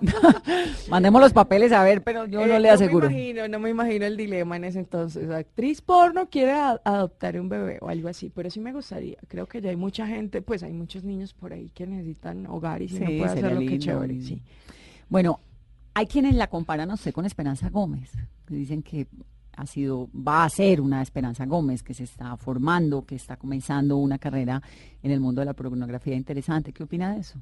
[0.88, 3.08] Mandemos los papeles a ver, pero yo no Eh, le aseguro.
[3.08, 5.28] me imagino, no me imagino el dilema en ese entonces.
[5.30, 9.16] Actriz porno quiere a- adoptar un bebé o algo así, pero sí me gustaría.
[9.28, 12.82] Creo que ya hay mucha gente, pues hay muchos niños por ahí que necesitan hogar
[12.82, 14.20] y si no puede hacerlo, qué lindo, chévere.
[14.22, 14.42] Sí.
[15.08, 15.40] Bueno,
[15.94, 18.10] hay quienes la comparan a usted con Esperanza Gómez,
[18.46, 19.06] que dicen que
[19.56, 23.96] ha sido, va a ser una Esperanza Gómez, que se está formando, que está comenzando
[23.96, 24.62] una carrera
[25.02, 26.72] en el mundo de la pornografía interesante.
[26.72, 27.38] ¿Qué opina de eso?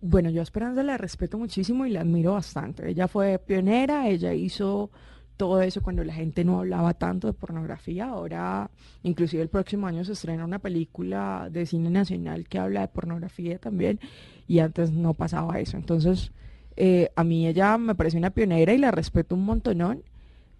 [0.00, 2.88] Bueno, yo a Esperanza la respeto muchísimo y la admiro bastante.
[2.88, 4.90] Ella fue pionera, ella hizo
[5.36, 8.06] todo eso cuando la gente no hablaba tanto de pornografía.
[8.06, 8.70] Ahora,
[9.02, 13.58] inclusive el próximo año se estrena una película de cine nacional que habla de pornografía
[13.58, 14.00] también
[14.46, 15.76] y antes no pasaba eso.
[15.76, 16.32] Entonces,
[16.76, 20.02] eh, a mí ella me parece una pionera y la respeto un montonón.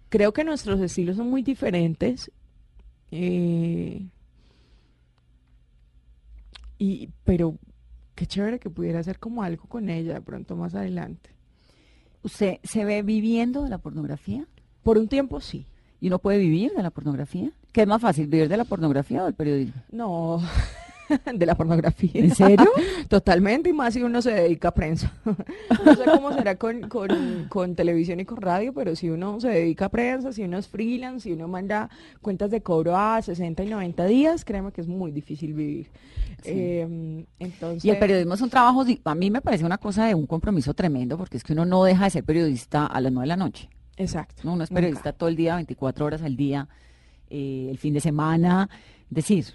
[0.09, 2.31] Creo que nuestros estilos son muy diferentes.
[3.11, 4.05] eh,
[6.77, 7.57] y, pero
[8.15, 11.29] qué chévere que pudiera hacer como algo con ella de pronto más adelante.
[12.23, 14.45] ¿Usted se ve viviendo de la pornografía?
[14.83, 15.65] Por un tiempo sí.
[16.01, 17.51] ¿Y uno puede vivir de la pornografía?
[17.73, 19.81] ¿Qué es más fácil, vivir de la pornografía o del periodismo?
[19.91, 20.41] No,
[21.33, 22.11] de la pornografía.
[22.13, 22.69] ¿En serio?
[23.07, 25.13] Totalmente, y más si uno se dedica a prensa.
[25.85, 29.49] no sé cómo será con, con, con televisión y con radio, pero si uno se
[29.49, 31.89] dedica a prensa, si uno es freelance, si uno manda
[32.21, 35.89] cuentas de cobro a 60 y 90 días, créeme que es muy difícil vivir.
[36.45, 40.15] Eh, entonces, Y el periodismo es un trabajo, a mí me parece una cosa de
[40.15, 43.23] un compromiso tremendo, porque es que uno no deja de ser periodista a las 9
[43.23, 43.69] de la noche.
[43.97, 44.43] Exacto.
[44.45, 44.53] ¿no?
[44.53, 44.81] Uno es nunca.
[44.81, 46.69] periodista todo el día, 24 horas al día,
[47.29, 48.69] eh, el fin de semana.
[49.09, 49.45] Decir,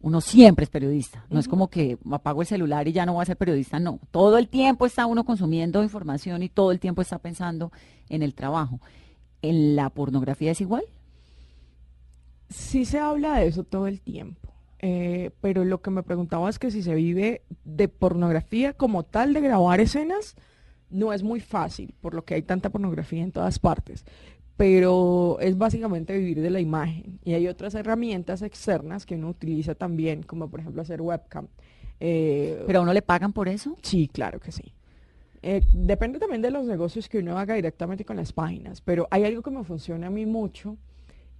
[0.00, 1.24] uno siempre es periodista.
[1.28, 3.80] No es como que apago el celular y ya no voy a ser periodista.
[3.80, 7.72] No, todo el tiempo está uno consumiendo información y todo el tiempo está pensando
[8.08, 8.80] en el trabajo.
[9.42, 10.84] ¿En la pornografía es igual?
[12.50, 16.58] Sí se habla de eso todo el tiempo, eh, pero lo que me preguntaba es
[16.58, 20.34] que si se vive de pornografía como tal, de grabar escenas,
[20.88, 24.06] no es muy fácil, por lo que hay tanta pornografía en todas partes,
[24.58, 27.20] pero es básicamente vivir de la imagen.
[27.24, 31.46] Y hay otras herramientas externas que uno utiliza también, como por ejemplo hacer webcam.
[32.00, 33.76] Eh, ¿Pero a uno le pagan por eso?
[33.82, 34.74] Sí, claro que sí.
[35.42, 39.24] Eh, depende también de los negocios que uno haga directamente con las páginas, pero hay
[39.24, 40.76] algo que me funciona a mí mucho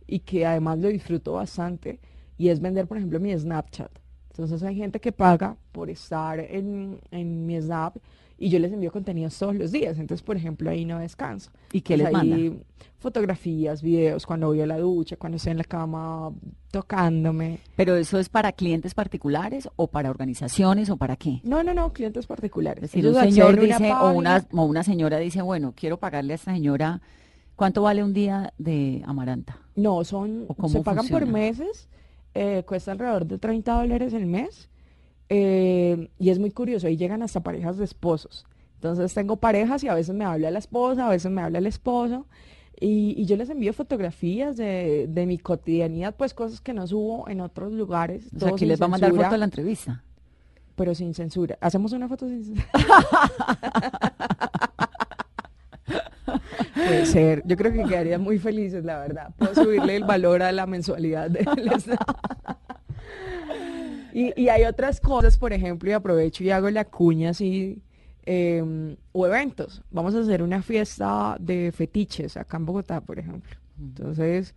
[0.07, 1.99] y que además lo disfruto bastante
[2.37, 3.91] y es vender, por ejemplo, mi Snapchat.
[4.31, 7.97] Entonces hay gente que paga por estar en, en mi Snap
[8.39, 9.99] y yo les envío contenidos todos los días.
[9.99, 11.51] Entonces, por ejemplo, ahí no descanso.
[11.73, 12.37] ¿Y qué Pues les manda?
[12.37, 12.61] ahí
[13.01, 16.33] Fotografías, videos, cuando voy a la ducha, cuando estoy en la cama
[16.73, 17.61] tocándome.
[17.77, 21.41] ¿Pero eso es para clientes particulares o para organizaciones o para qué?
[21.45, 22.85] No, no, no, clientes particulares.
[22.85, 26.33] Es decir, Ellos un señor dice, o una, o una señora dice, bueno, quiero pagarle
[26.33, 27.01] a esta señora,
[27.55, 29.59] ¿cuánto vale un día de amaranta?
[29.77, 31.89] No, son, ¿O cómo se pagan por meses,
[32.35, 34.69] eh, cuesta alrededor de 30 dólares el mes,
[35.29, 38.47] eh, y es muy curioso, ahí llegan hasta parejas de esposos.
[38.75, 41.67] Entonces tengo parejas y a veces me habla la esposa, a veces me habla el
[41.67, 42.27] esposo,
[42.81, 47.29] y, y yo les envío fotografías de, de mi cotidianidad, pues cosas que no subo
[47.29, 48.29] en otros lugares.
[48.37, 50.05] O sea, aquí les va a mandar foto de la entrevista.
[50.77, 51.59] Pero sin censura.
[51.61, 52.69] ¿Hacemos una foto sin censura?
[56.75, 57.43] Puede ser.
[57.47, 59.35] Yo creo que quedarían muy felices, la verdad.
[59.37, 61.99] Puedo subirle el valor a la mensualidad del Snap.
[64.19, 67.81] Y, y hay otras cosas, por ejemplo, y aprovecho y hago la cuña así,
[68.27, 69.83] em, o eventos.
[69.91, 73.57] Vamos a hacer una fiesta de fetiches acá en Bogotá, por ejemplo.
[73.81, 74.55] Entonces,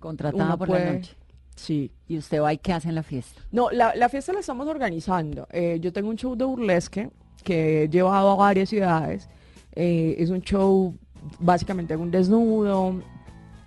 [0.00, 1.14] Contratada por puede- la noche.
[1.54, 1.90] sí.
[2.08, 3.40] Y usted va y qué hace en la fiesta.
[3.52, 5.46] No, la, la fiesta la estamos organizando.
[5.52, 7.10] Eh, yo tengo un show de burlesque
[7.44, 9.28] que he llevado a varias ciudades.
[9.76, 10.94] Eh, es un show,
[11.38, 13.00] básicamente hago un desnudo,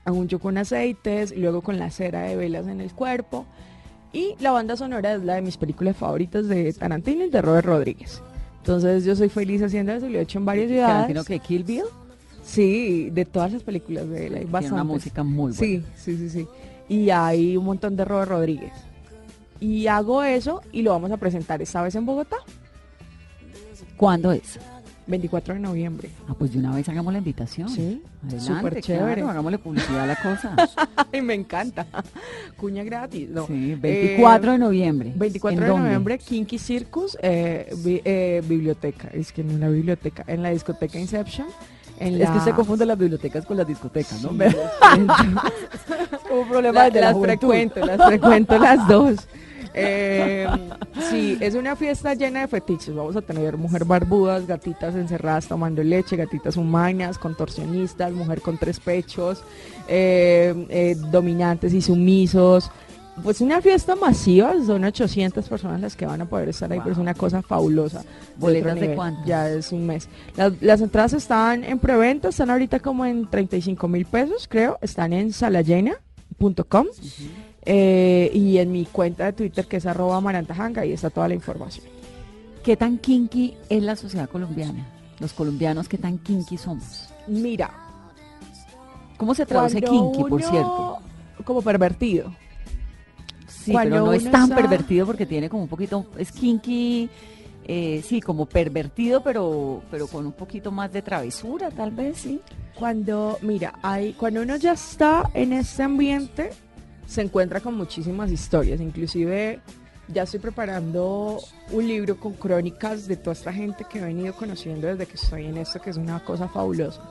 [0.04, 3.46] hago un show con aceites, y luego con la cera de velas en el cuerpo.
[4.18, 7.68] Y la banda sonora es la de mis películas favoritas de Tarantino y de Robert
[7.68, 8.22] Rodríguez.
[8.60, 11.42] Entonces yo soy feliz haciendo eso y lo he hecho en varias Tarantino ciudades.
[11.42, 11.84] que Kill Bill
[12.44, 14.72] Sí, de todas las películas de él, hay tiene bastantes.
[14.72, 15.54] una música muy buena.
[15.54, 16.48] Sí, sí, sí, sí.
[16.90, 18.72] Y hay un montón de Robert Rodríguez.
[19.60, 22.38] Y hago eso y lo vamos a presentar esta vez en Bogotá,
[23.98, 24.60] ¿Cuándo es?
[25.08, 26.10] 24 de noviembre.
[26.28, 27.70] Ah, pues de una vez hagamos la invitación.
[27.70, 28.02] Sí,
[28.40, 29.16] súper chévere.
[29.16, 30.54] claro, hagámosle publicidad a la cosa.
[31.14, 31.86] Ay, me encanta.
[32.58, 33.30] Cuña gratis.
[33.30, 33.48] No.
[33.48, 35.14] Sí, 24 de Eh, noviembre.
[35.16, 35.84] 24 ¿En de dónde?
[35.86, 39.08] noviembre, Kinky Circus, eh, bi- eh, biblioteca.
[39.14, 41.48] Es que en una biblioteca, en la discoteca Inception.
[42.00, 42.32] En Es la...
[42.34, 44.30] que usted confunde las bibliotecas con las discotecas, ¿no?
[44.32, 44.38] Sí.
[46.28, 47.48] Como un problema La- de la las juventud.
[47.48, 49.16] frecuento, las frecuento las dos.
[49.80, 50.48] Eh,
[51.10, 52.96] sí, es una fiesta llena de fetiches.
[52.96, 58.80] Vamos a tener mujer barbudas, gatitas encerradas tomando leche, gatitas humanas, contorsionistas, mujer con tres
[58.80, 59.44] pechos,
[59.88, 62.72] eh, eh, dominantes y sumisos.
[63.24, 66.92] Pues una fiesta masiva, son 800 personas las que van a poder estar ahí, pero
[66.92, 68.04] es una cosa fabulosa.
[68.38, 68.96] ¿Boletas de nivel.
[68.96, 69.22] cuánto?
[69.26, 70.08] Ya es un mes.
[70.36, 74.78] Las, las entradas están en preventa, están ahorita como en 35 mil pesos, creo.
[74.82, 76.88] Están en salayena.com
[77.70, 81.34] eh, y en mi cuenta de Twitter que es arroba amarantajanga, ahí está toda la
[81.34, 81.86] información.
[82.64, 84.88] ¿Qué tan kinky es la sociedad colombiana?
[85.20, 87.10] Los colombianos, ¿qué tan kinky somos?
[87.28, 87.88] Mira,
[89.18, 91.00] ¿Cómo se traduce kinky, por cierto?
[91.44, 92.32] Como pervertido.
[93.48, 97.10] Sí, cuando pero no es tan pervertido porque tiene como un poquito, es kinky,
[97.66, 102.40] eh, sí, como pervertido, pero, pero con un poquito más de travesura, tal vez, sí.
[102.76, 106.52] Cuando, mira, hay, cuando uno ya está en este ambiente,
[107.08, 108.80] se encuentra con muchísimas historias.
[108.80, 109.60] Inclusive
[110.08, 111.40] ya estoy preparando
[111.72, 115.46] un libro con crónicas de toda esta gente que he venido conociendo desde que estoy
[115.46, 117.02] en esto, que es una cosa fabulosa.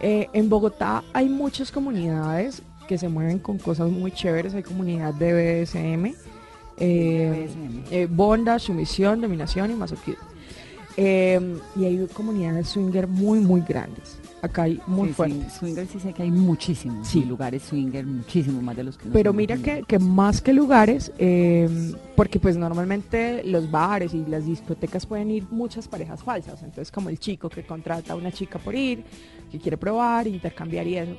[0.00, 4.54] Eh, en Bogotá hay muchas comunidades que se mueven con cosas muy chéveres.
[4.54, 6.14] Hay comunidad de BDSM,
[6.78, 7.48] eh,
[7.90, 10.24] eh, bonda, sumisión, dominación y masoquismo.
[10.96, 14.18] Eh, y hay comunidades swinger muy, muy grandes.
[14.40, 15.52] Acá hay muy Sí, fuertes.
[15.52, 17.08] sí, swinger sí sé que hay muchísimos.
[17.08, 17.24] Sí.
[17.24, 21.68] Lugares swinger muchísimos más de los que Pero mira que, que más que lugares, eh,
[22.14, 26.62] porque pues normalmente los bares y las discotecas pueden ir muchas parejas falsas.
[26.62, 29.02] Entonces como el chico que contrata a una chica por ir,
[29.50, 31.16] que quiere probar, intercambiar y eso.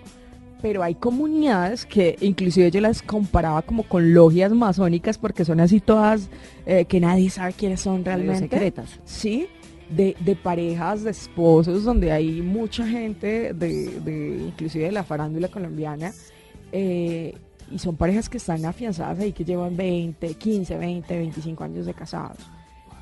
[0.61, 5.79] Pero hay comunidades que inclusive yo las comparaba como con logias masónicas porque son así
[5.79, 6.29] todas
[6.65, 8.49] eh, que nadie sabe quiénes son realmente.
[8.49, 8.99] secretas.
[9.05, 9.47] Sí,
[9.89, 15.47] de, de parejas, de esposos, donde hay mucha gente, de, de inclusive de la farándula
[15.47, 16.13] colombiana,
[16.71, 17.35] eh,
[17.71, 21.93] y son parejas que están afianzadas ahí, que llevan 20, 15, 20, 25 años de
[21.93, 22.37] casados.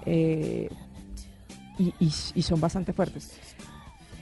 [0.05, 0.69] Eh,
[1.79, 1.93] y,
[2.35, 3.31] y- son bastante fuertes.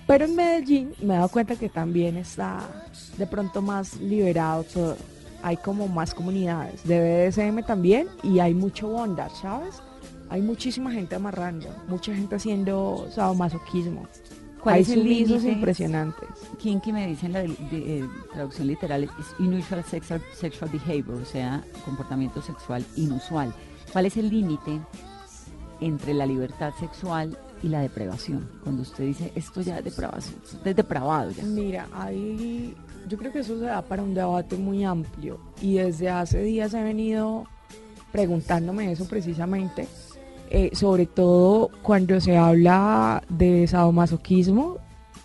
[0.07, 2.59] Pero en Medellín me he dado cuenta que también está
[3.17, 4.65] de pronto más liberado.
[5.41, 9.75] Hay como más comunidades de BDSM también y hay mucho bondage, ¿sabes?
[10.30, 14.07] Hay muchísima gente amarrando, mucha gente haciendo sadomasoquismo.
[14.59, 15.51] ¿Cuál Hay es el sumisos límite?
[15.51, 16.30] impresionantes.
[16.57, 21.26] Kinky me dicen la de- de- eh, traducción literal es unusual sexual, sexual behavior, o
[21.26, 23.53] sea, comportamiento sexual inusual.
[23.93, 24.80] ¿Cuál es el límite
[25.82, 28.49] entre la libertad sexual y la depravación?
[28.63, 31.43] Cuando usted dice esto ya es depravación, es depravado ya.
[31.43, 32.76] Mira, ahí
[33.07, 36.73] yo creo que eso se da para un debate muy amplio y desde hace días
[36.73, 37.45] he venido
[38.11, 39.88] preguntándome eso precisamente,
[40.49, 44.77] eh, sobre todo cuando se habla de sadomasoquismo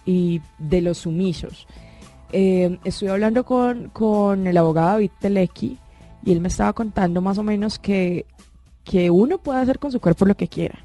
[0.04, 1.66] y de los sumisos.
[2.32, 5.78] Eh, estoy hablando con, con el abogado David Telequi
[6.24, 8.26] y él me estaba contando más o menos que,
[8.84, 10.78] que uno puede hacer con su cuerpo lo que quiera.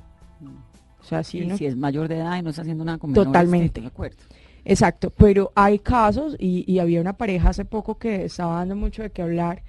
[1.01, 2.97] O sea, si Y uno si es mayor de edad y no está haciendo nada
[2.97, 3.81] con Totalmente.
[3.81, 4.17] de acuerdo.
[4.63, 9.03] Exacto, pero hay casos, y, y había una pareja hace poco que estaba dando mucho
[9.03, 9.61] de qué hablar,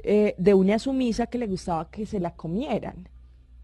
[0.00, 3.08] eh, de una sumisa que le gustaba que se la comieran.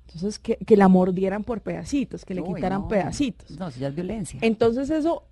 [0.09, 2.89] Entonces, que, que la mordieran por pedacitos, que le Uy, quitaran no.
[2.89, 3.59] pedacitos.
[3.59, 4.41] No, eso ya es violencia.
[4.43, 5.25] Entonces eso,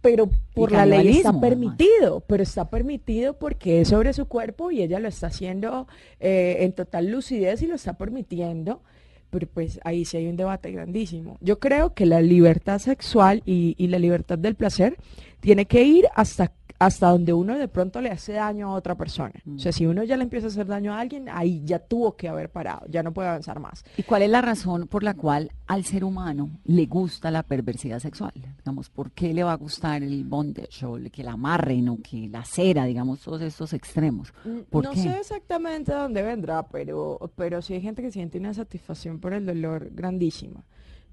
[0.00, 4.82] pero por la ley está permitido, pero está permitido porque es sobre su cuerpo y
[4.82, 5.86] ella lo está haciendo
[6.18, 8.82] eh, en total lucidez y lo está permitiendo.
[9.30, 11.38] Pero pues ahí sí hay un debate grandísimo.
[11.40, 14.96] Yo creo que la libertad sexual y, y la libertad del placer
[15.40, 16.52] tiene que ir hasta,
[16.84, 19.32] hasta donde uno de pronto le hace daño a otra persona.
[19.54, 22.14] O sea, si uno ya le empieza a hacer daño a alguien, ahí ya tuvo
[22.16, 23.84] que haber parado, ya no puede avanzar más.
[23.96, 28.00] ¿Y cuál es la razón por la cual al ser humano le gusta la perversidad
[28.00, 28.32] sexual?
[28.34, 31.98] Digamos, ¿por qué le va a gustar el bondage o el que la amarren o
[32.02, 34.32] que la cera, digamos, todos estos extremos?
[34.68, 35.00] ¿Por no qué?
[35.00, 39.32] sé exactamente de dónde vendrá, pero, pero sí hay gente que siente una satisfacción por
[39.32, 40.64] el dolor grandísima.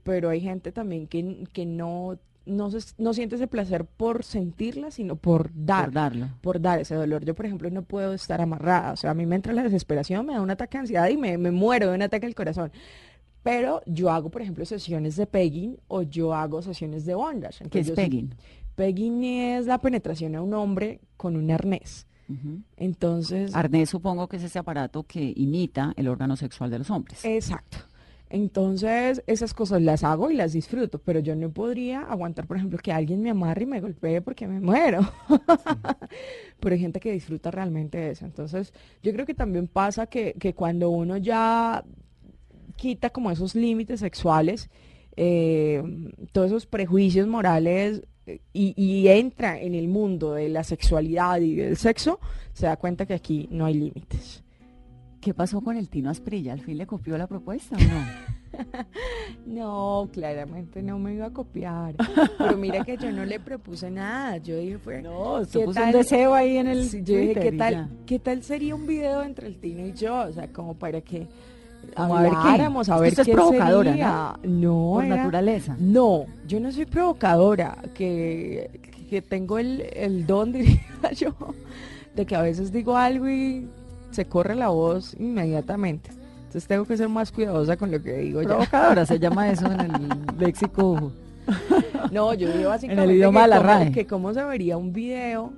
[0.04, 4.92] Pero hay gente también que, que no, no, se- no siente ese placer por sentirla,
[4.92, 5.86] sino por dar.
[5.86, 6.28] Por darlo.
[6.42, 7.24] por dar ese dolor.
[7.26, 8.94] Yo, por ejemplo, no puedo estar amarrada.
[8.94, 11.18] O sea, a mí me entra la desesperación, me da un ataque de ansiedad y
[11.18, 12.72] me, me muero de un ataque al corazón.
[13.44, 17.68] Pero yo hago, por ejemplo, sesiones de pegging o yo hago sesiones de bondage.
[17.70, 18.36] ¿Qué es pegging?
[18.76, 22.06] Pegging es la penetración a un hombre con un arnés.
[22.78, 27.26] Entonces, Arnés supongo que es ese aparato que imita el órgano sexual de los hombres.
[27.26, 27.78] Exacto.
[28.34, 32.80] Entonces, esas cosas las hago y las disfruto, pero yo no podría aguantar, por ejemplo,
[32.80, 35.02] que alguien me amarre y me golpee porque me muero.
[36.62, 38.24] pero hay gente que disfruta realmente eso.
[38.24, 38.74] Entonces,
[39.04, 41.84] yo creo que también pasa que, que cuando uno ya
[42.78, 44.70] quita como esos límites sexuales,
[45.18, 45.84] eh,
[46.32, 51.56] todos esos prejuicios morales eh, y, y entra en el mundo de la sexualidad y
[51.56, 52.22] del sexo,
[52.54, 54.42] se da cuenta que aquí no hay límites.
[55.22, 56.52] ¿Qué pasó con el Tino Asprilla?
[56.54, 58.32] ¿Al fin le copió la propuesta o no?
[59.46, 61.96] No, claramente no me iba a copiar.
[62.38, 64.38] Pero mira que yo no le propuse nada.
[64.38, 65.02] Yo dije, fue.
[65.02, 67.90] No, ¿qué usted puso un deseo ahí en el Sí, yo dije, ¿qué tal.
[68.06, 70.16] ¿qué tal sería un video entre el Tino y yo?
[70.28, 71.28] O sea, como para que
[71.96, 72.92] Como a ver qué.
[72.92, 74.34] a ver usted es qué provocadora, sería.
[74.44, 75.76] No, Por era- naturaleza.
[75.80, 78.70] No, yo no soy provocadora, que,
[79.10, 80.82] que tengo el, el don, diría
[81.16, 81.34] yo,
[82.16, 83.68] de que a veces digo algo y
[84.12, 86.12] se corre la voz inmediatamente.
[86.38, 88.50] Entonces tengo que ser más cuidadosa con lo que digo ya.
[88.50, 89.92] Provocadora se llama eso en el
[90.40, 91.12] léxico.
[92.12, 93.92] No, yo digo básicamente En el idioma que, la cómo, RAE.
[93.92, 95.52] que cómo se vería un video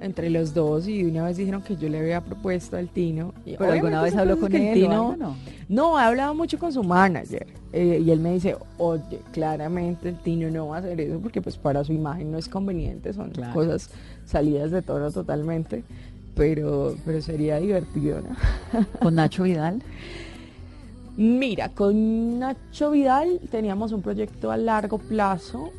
[0.00, 3.32] entre los dos y una vez dijeron que yo le había propuesto al Tino.
[3.44, 4.74] Y Pero alguna vez habló con él.
[4.74, 5.36] Tino- no?
[5.68, 10.16] No, he hablado mucho con su manager eh, y él me dice, oye, claramente el
[10.20, 13.30] Tino no va a hacer eso porque pues para su imagen no es conveniente, son
[13.30, 13.52] Claro.
[13.54, 13.90] cosas
[14.24, 15.84] salidas de tono totalmente,
[16.40, 18.86] pero, pero sería divertido, ¿no?
[19.02, 19.82] Con Nacho Vidal.
[21.18, 25.70] Mira, con Nacho Vidal teníamos un proyecto a largo plazo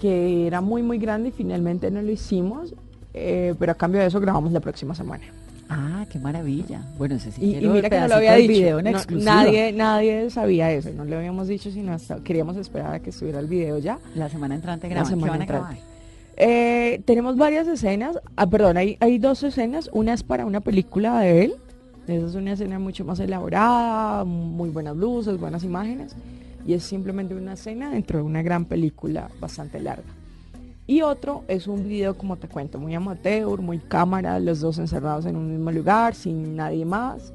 [0.00, 2.72] que era muy muy grande y finalmente no lo hicimos,
[3.14, 5.24] eh, pero a cambio de eso grabamos la próxima semana.
[5.68, 6.82] Ah, qué maravilla.
[6.96, 8.52] Bueno, ese sí Y, mira que no lo había dicho.
[8.52, 9.34] video en No, exclusiva.
[9.34, 10.90] nadie, nadie sabía eso.
[10.94, 13.98] No le habíamos dicho, sino hasta queríamos esperar a que estuviera el video ya.
[14.14, 15.08] La semana entrante La graban.
[15.10, 15.74] ¿Qué semana van a entrante.
[15.80, 15.93] grabar?
[16.36, 18.18] Eh, tenemos varias escenas.
[18.36, 19.90] Ah, perdón, hay, hay dos escenas.
[19.92, 21.54] Una es para una película de él.
[22.06, 26.14] Esa es una escena mucho más elaborada, muy buenas luces, buenas imágenes.
[26.66, 30.04] Y es simplemente una escena dentro de una gran película bastante larga.
[30.86, 35.24] Y otro es un video, como te cuento, muy amateur, muy cámara, los dos encerrados
[35.24, 37.32] en un mismo lugar, sin nadie más,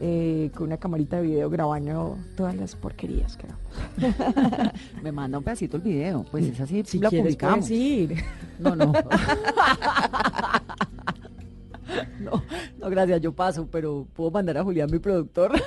[0.00, 4.74] eh, con una camarita de video grabando todas las porquerías que hagamos.
[5.02, 6.24] Me manda un pedacito el video.
[6.30, 7.68] Pues es así, Si lo quieres, publicamos.
[7.68, 8.22] puedes ir.
[8.58, 8.86] No, no.
[12.20, 12.42] no.
[12.78, 15.52] No, gracias, yo paso, pero puedo mandar a Julián, mi productor.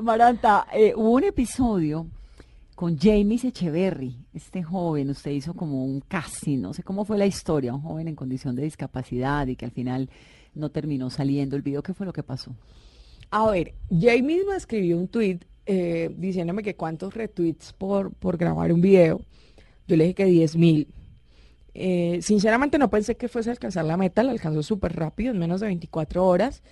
[0.00, 2.06] Maranta, eh, hubo un episodio
[2.74, 7.26] con James Echeverry, este joven, usted hizo como un casting, no sé cómo fue la
[7.26, 10.08] historia, un joven en condición de discapacidad y que al final
[10.54, 12.54] no terminó saliendo el video, ¿qué fue lo que pasó?
[13.30, 18.72] A ver, Jay misma escribió un tweet eh, diciéndome que cuántos retweets por, por grabar
[18.72, 19.20] un video.
[19.86, 20.88] Yo le dije que 10 mil.
[21.74, 25.38] Eh, sinceramente no pensé que fuese a alcanzar la meta, la alcanzó súper rápido, en
[25.38, 26.62] menos de 24 horas.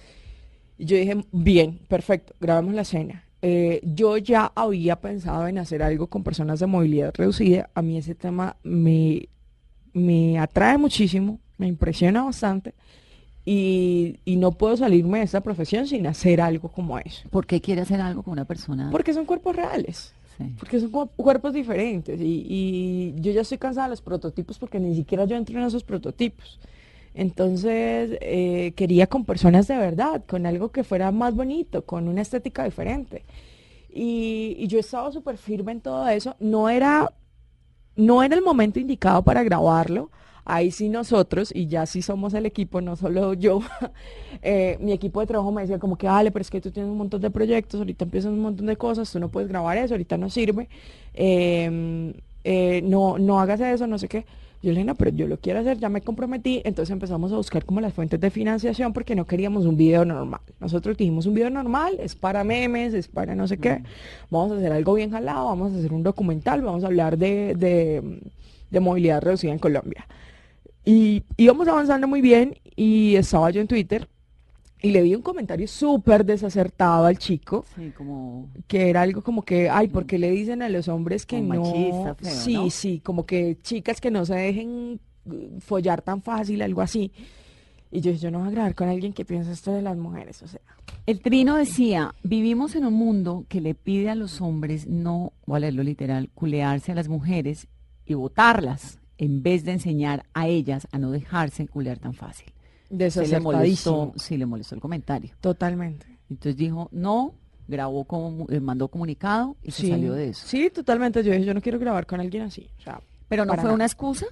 [0.79, 3.25] Y yo dije, bien, perfecto, grabamos la escena.
[3.41, 7.71] Eh, yo ya había pensado en hacer algo con personas de movilidad reducida.
[7.75, 9.29] A mí ese tema me,
[9.93, 12.75] me atrae muchísimo, me impresiona bastante.
[13.51, 17.27] Y, y no puedo salirme de esta profesión sin hacer algo como eso.
[17.31, 18.91] ¿Por qué quiere hacer algo con una persona?
[18.93, 20.13] Porque son cuerpos reales.
[20.37, 20.45] Sí.
[20.59, 24.79] Porque son cu- cuerpos diferentes y, y yo ya estoy cansada de los prototipos porque
[24.79, 26.61] ni siquiera yo entro en esos prototipos.
[27.15, 32.21] Entonces eh, quería con personas de verdad, con algo que fuera más bonito, con una
[32.21, 33.25] estética diferente.
[33.91, 36.37] Y, y yo estaba súper firme en todo eso.
[36.39, 37.13] No era,
[37.97, 40.11] no era el momento indicado para grabarlo.
[40.51, 43.61] Ahí sí nosotros, y ya sí somos el equipo, no solo yo,
[44.41, 46.91] eh, mi equipo de trabajo me decía como que, dale, pero es que tú tienes
[46.91, 49.93] un montón de proyectos, ahorita empiezan un montón de cosas, tú no puedes grabar eso,
[49.93, 50.71] ahorita no sirve,
[51.13, 54.25] eh, eh, no, no hagas eso, no sé qué.
[54.63, 57.37] Yo le dije, no, pero yo lo quiero hacer, ya me comprometí, entonces empezamos a
[57.37, 60.41] buscar como las fuentes de financiación porque no queríamos un video normal.
[60.61, 63.83] Nosotros dijimos un video normal, es para memes, es para no sé qué,
[64.31, 67.55] vamos a hacer algo bien jalado, vamos a hacer un documental, vamos a hablar de,
[67.55, 68.21] de,
[68.71, 70.07] de movilidad reducida en Colombia.
[70.89, 74.09] Y íbamos avanzando muy bien y estaba yo en Twitter
[74.81, 79.43] y le vi un comentario súper desacertado al chico, Sí, como que era algo como
[79.43, 81.61] que, ay, ¿por qué le dicen a los hombres que Como no?
[81.61, 82.71] machista, feo, sí, ¿no?
[82.71, 87.13] sí, como que chicas que no se dejen uh, follar tan fácil, algo así.
[87.91, 89.97] Y yo dije, yo no voy a grabar con alguien que piensa esto de las
[89.99, 90.63] mujeres, o sea.
[91.05, 95.59] El trino decía, vivimos en un mundo que le pide a los hombres no, voy
[95.59, 97.69] a leerlo literal, culearse a las mujeres
[98.07, 102.53] y votarlas, en vez de enseñar a ellas a no dejarse culear tan fácil.
[103.11, 105.31] Se le molestó, sí le molestó el comentario.
[105.41, 106.07] Totalmente.
[106.31, 107.35] Entonces dijo, no,
[107.67, 110.47] grabó como, eh, mandó comunicado y se salió de eso.
[110.47, 111.23] Sí, totalmente.
[111.23, 112.71] Yo dije, yo no quiero grabar con alguien así.
[112.79, 113.75] O sea, Pero no fue nada.
[113.75, 114.27] una excusa.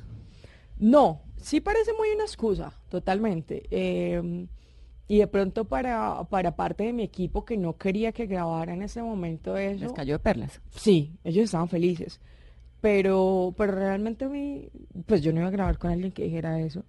[0.78, 3.64] No, sí parece muy una excusa, totalmente.
[3.70, 4.46] Eh,
[5.08, 8.82] y de pronto para, para parte de mi equipo que no quería que grabara en
[8.82, 10.60] ese momento eso, Les cayó de perlas.
[10.70, 12.20] sí, ellos estaban felices.
[12.80, 14.68] Pero, pero realmente mí,
[15.06, 16.84] pues yo no iba a grabar con alguien que dijera eso.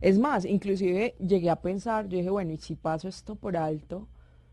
[0.00, 4.08] Es más, inclusive llegué a pensar, yo dije, bueno, y si paso esto por alto,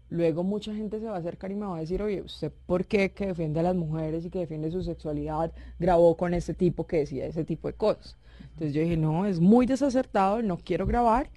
[0.09, 2.85] luego mucha gente se va a acercar y me va a decir, oye, ¿usted por
[2.85, 6.85] qué que defiende a las mujeres y que defiende su sexualidad grabó con este tipo
[6.85, 8.17] que decía ese tipo de cosas?
[8.51, 11.29] Entonces yo dije, no, es muy desacertado, no quiero grabar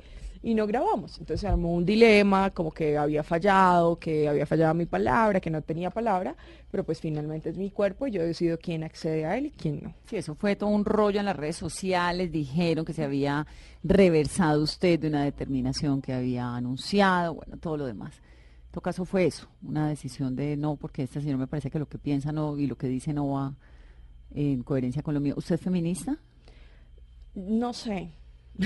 [0.42, 1.18] y no grabamos.
[1.18, 5.50] Entonces se armó un dilema, como que había fallado, que había fallado mi palabra, que
[5.50, 6.34] no tenía palabra,
[6.70, 9.80] pero pues finalmente es mi cuerpo y yo decido quién accede a él y quién
[9.82, 9.94] no.
[10.06, 12.32] Sí, eso fue todo un rollo en las redes sociales.
[12.32, 13.46] Dijeron que se había
[13.84, 18.14] reversado usted de una determinación que había anunciado, bueno, todo lo demás.
[18.66, 21.78] En todo caso fue eso, una decisión de no, porque este señor me parece que
[21.78, 23.54] lo que piensa no y lo que dice no va
[24.34, 25.34] en coherencia con lo mío.
[25.36, 26.16] ¿Usted es feminista?
[27.34, 28.10] No sé.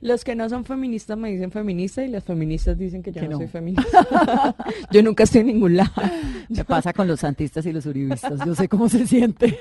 [0.00, 3.26] Los que no son feministas me dicen feminista y las feministas dicen que yo Que
[3.28, 3.38] no, no.
[3.38, 4.56] soy feminista.
[4.90, 5.92] yo nunca estoy en ningún lado.
[6.54, 8.40] ¿Qué pasa con los santistas y los uribistas?
[8.44, 9.58] Yo sé cómo se siente.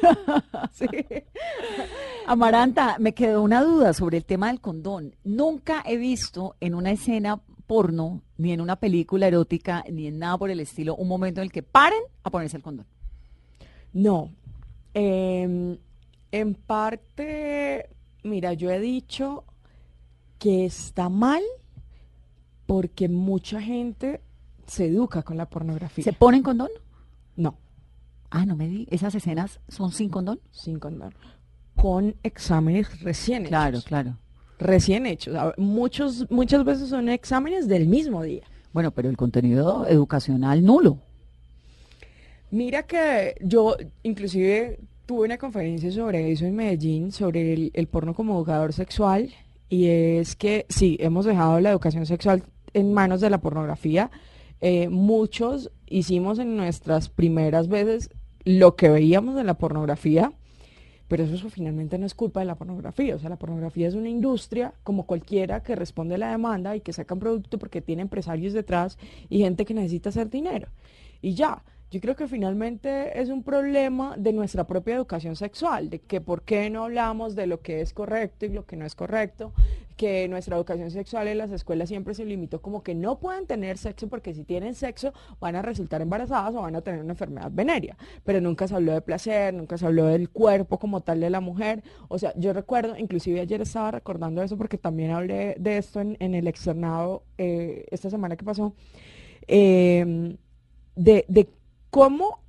[0.72, 0.86] Sí.
[2.26, 5.16] Amaranta, me quedó una duda sobre el tema del condón.
[5.24, 10.38] Nunca he visto en una escena porno, ni en una película erótica, ni en nada
[10.38, 12.86] por el estilo, un momento en el que paren a ponerse el condón.
[13.94, 14.32] No.
[14.94, 15.78] Em,
[16.32, 17.90] en parte,
[18.24, 19.44] mira, yo he dicho
[20.38, 21.42] que está mal
[22.66, 24.22] porque mucha gente
[24.68, 26.04] se educa con la pornografía.
[26.04, 26.70] ¿Se ponen condón?
[27.36, 27.58] No,
[28.32, 28.88] Ah, no me di.
[28.92, 30.40] ¿Esas escenas son sin condón?
[30.52, 31.14] sin condón.
[31.76, 33.86] Con exámenes recién Claro, hechos.
[33.86, 34.18] claro.
[34.60, 35.36] recién hechos.
[35.58, 38.44] Muchos, muchas veces son exámenes del mismo día.
[38.74, 41.00] Bueno, pero el contenido educacional nulo.
[42.52, 44.80] Mira que yo inclusive
[45.10, 49.32] tuve una conferencia sobre eso en Medellín, sobre el, el porno como educador sexual,
[49.68, 52.44] y es que sí, hemos dejado la educación sexual
[52.76, 54.12] en manos de la pornografía.
[54.62, 58.12] Eh, muchos hicimos en nuestras primeras veces
[58.44, 60.32] lo que veíamos en la pornografía,
[61.08, 63.16] pero eso finalmente no es culpa de la pornografía.
[63.16, 66.82] O sea, la pornografía es una industria como cualquiera que responde a la demanda y
[66.82, 70.68] que saca un producto porque tiene empresarios detrás y gente que necesita hacer dinero.
[71.20, 76.00] Y ya, yo creo que finalmente es un problema de nuestra propia educación sexual, de
[76.00, 78.94] que por qué no hablamos de lo que es correcto y lo que no es
[78.94, 79.54] correcto,
[79.98, 83.78] que nuestra educación sexual en las escuelas siempre se limitó como que no pueden tener
[83.78, 87.50] sexo porque si tienen sexo van a resultar embarazadas o van a tener una enfermedad
[87.52, 91.30] venérea, pero nunca se habló de placer, nunca se habló del cuerpo como tal de
[91.32, 95.78] la mujer, o sea, yo recuerdo, inclusive ayer estaba recordando eso porque también hablé de
[95.78, 98.74] esto en, el externado eh, esta semana que pasó,
[99.48, 100.38] eh,
[100.96, 101.50] de, de
[101.90, 102.40] cómo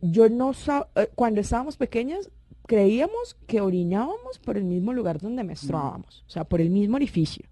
[0.00, 2.30] yo no sab- eh, cuando estábamos pequeñas
[2.66, 7.46] creíamos que orinábamos por el mismo lugar donde menstruábamos, o sea, por el mismo orificio.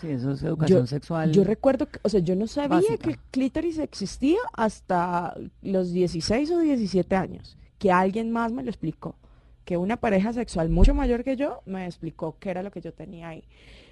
[0.00, 1.32] Sí, eso es educación Yo- sexual.
[1.32, 2.96] Yo recuerdo, que, o sea, yo no sabía Básica.
[2.98, 8.70] que el clítoris existía hasta los 16 o 17 años, que alguien más me lo
[8.70, 9.16] explicó,
[9.64, 12.94] que una pareja sexual mucho mayor que yo me explicó qué era lo que yo
[12.94, 13.44] tenía ahí.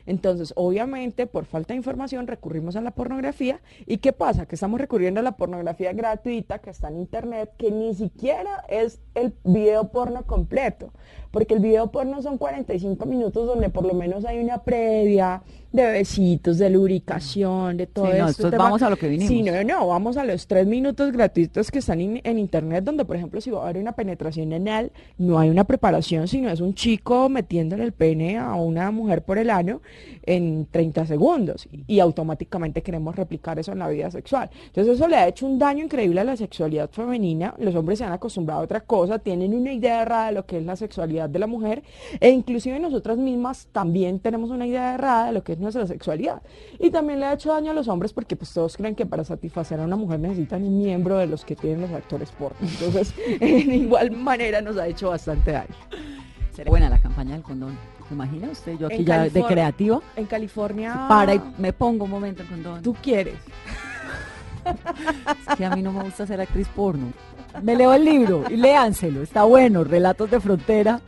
[0.09, 3.61] Entonces, obviamente, por falta de información, recurrimos a la pornografía.
[3.85, 4.47] ¿Y qué pasa?
[4.47, 9.03] Que estamos recurriendo a la pornografía gratuita que está en internet, que ni siquiera es
[9.15, 10.95] el video porno completo.
[11.39, 15.85] Porque el video porno son 45 minutos donde por lo menos hay una previa de
[15.85, 18.43] besitos, de lubricación, de todo Sí, no, esto.
[18.47, 19.29] esto es vamos a lo que vinimos.
[19.29, 23.05] Sí, no, no, vamos a los tres minutos gratuitos que están in- en internet, donde
[23.05, 26.61] por ejemplo si va a haber una penetración anal, no hay una preparación, sino es
[26.61, 29.81] un chico metiéndole el pene a una mujer por el ano
[30.25, 34.51] en 30 segundos y automáticamente queremos replicar eso en la vida sexual.
[34.67, 38.05] Entonces eso le ha hecho un daño increíble a la sexualidad femenina, los hombres se
[38.07, 41.28] han acostumbrado a otra cosa, tienen una idea errada de lo que es la sexualidad
[41.31, 41.83] de la mujer
[42.21, 46.43] e inclusive nosotras mismas también tenemos una idea errada de lo que es nuestra sexualidad.
[46.79, 49.25] Y también le ha hecho daño a los hombres porque pues todos creen que para
[49.25, 52.59] satisfacer a una mujer necesitan un miembro de los que tienen los actores porno.
[52.61, 55.75] Entonces, en igual manera nos ha hecho bastante daño.
[56.53, 57.79] Será buena la campaña del condón.
[58.09, 58.79] ¿Se imagina usted?
[58.79, 60.03] Yo aquí En ya de creativo.
[60.17, 61.07] En California...
[61.09, 62.83] Para y me pongo un momento el condón.
[62.83, 63.37] Tú quieres.
[65.49, 67.13] Es que a mí no me gusta ser actriz porno.
[67.63, 69.23] Me leo el libro y léanselo.
[69.23, 71.01] Está bueno, Relatos de Frontera.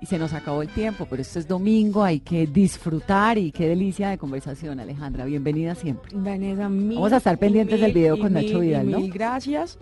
[0.00, 3.66] Y se nos acabó el tiempo, pero esto es domingo, hay que disfrutar y qué
[3.66, 5.24] delicia de conversación, Alejandra.
[5.24, 6.10] Bienvenida siempre.
[6.14, 9.00] Vanessa, mil Vamos a estar pendientes del video con Nacho mil Vidal, ¿no?
[9.00, 9.78] Mil gracias.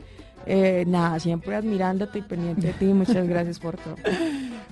[0.47, 2.86] Eh, nada, siempre admirándote y pendiente de ti.
[2.86, 3.97] Muchas gracias por todo.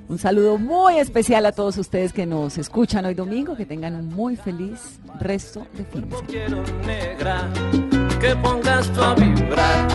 [0.09, 3.57] Un saludo muy especial a todos ustedes que nos escuchan hoy domingo.
[3.57, 6.09] Que tengan un muy feliz resto de fin
[8.21, 9.89] que pongas tú a vibrar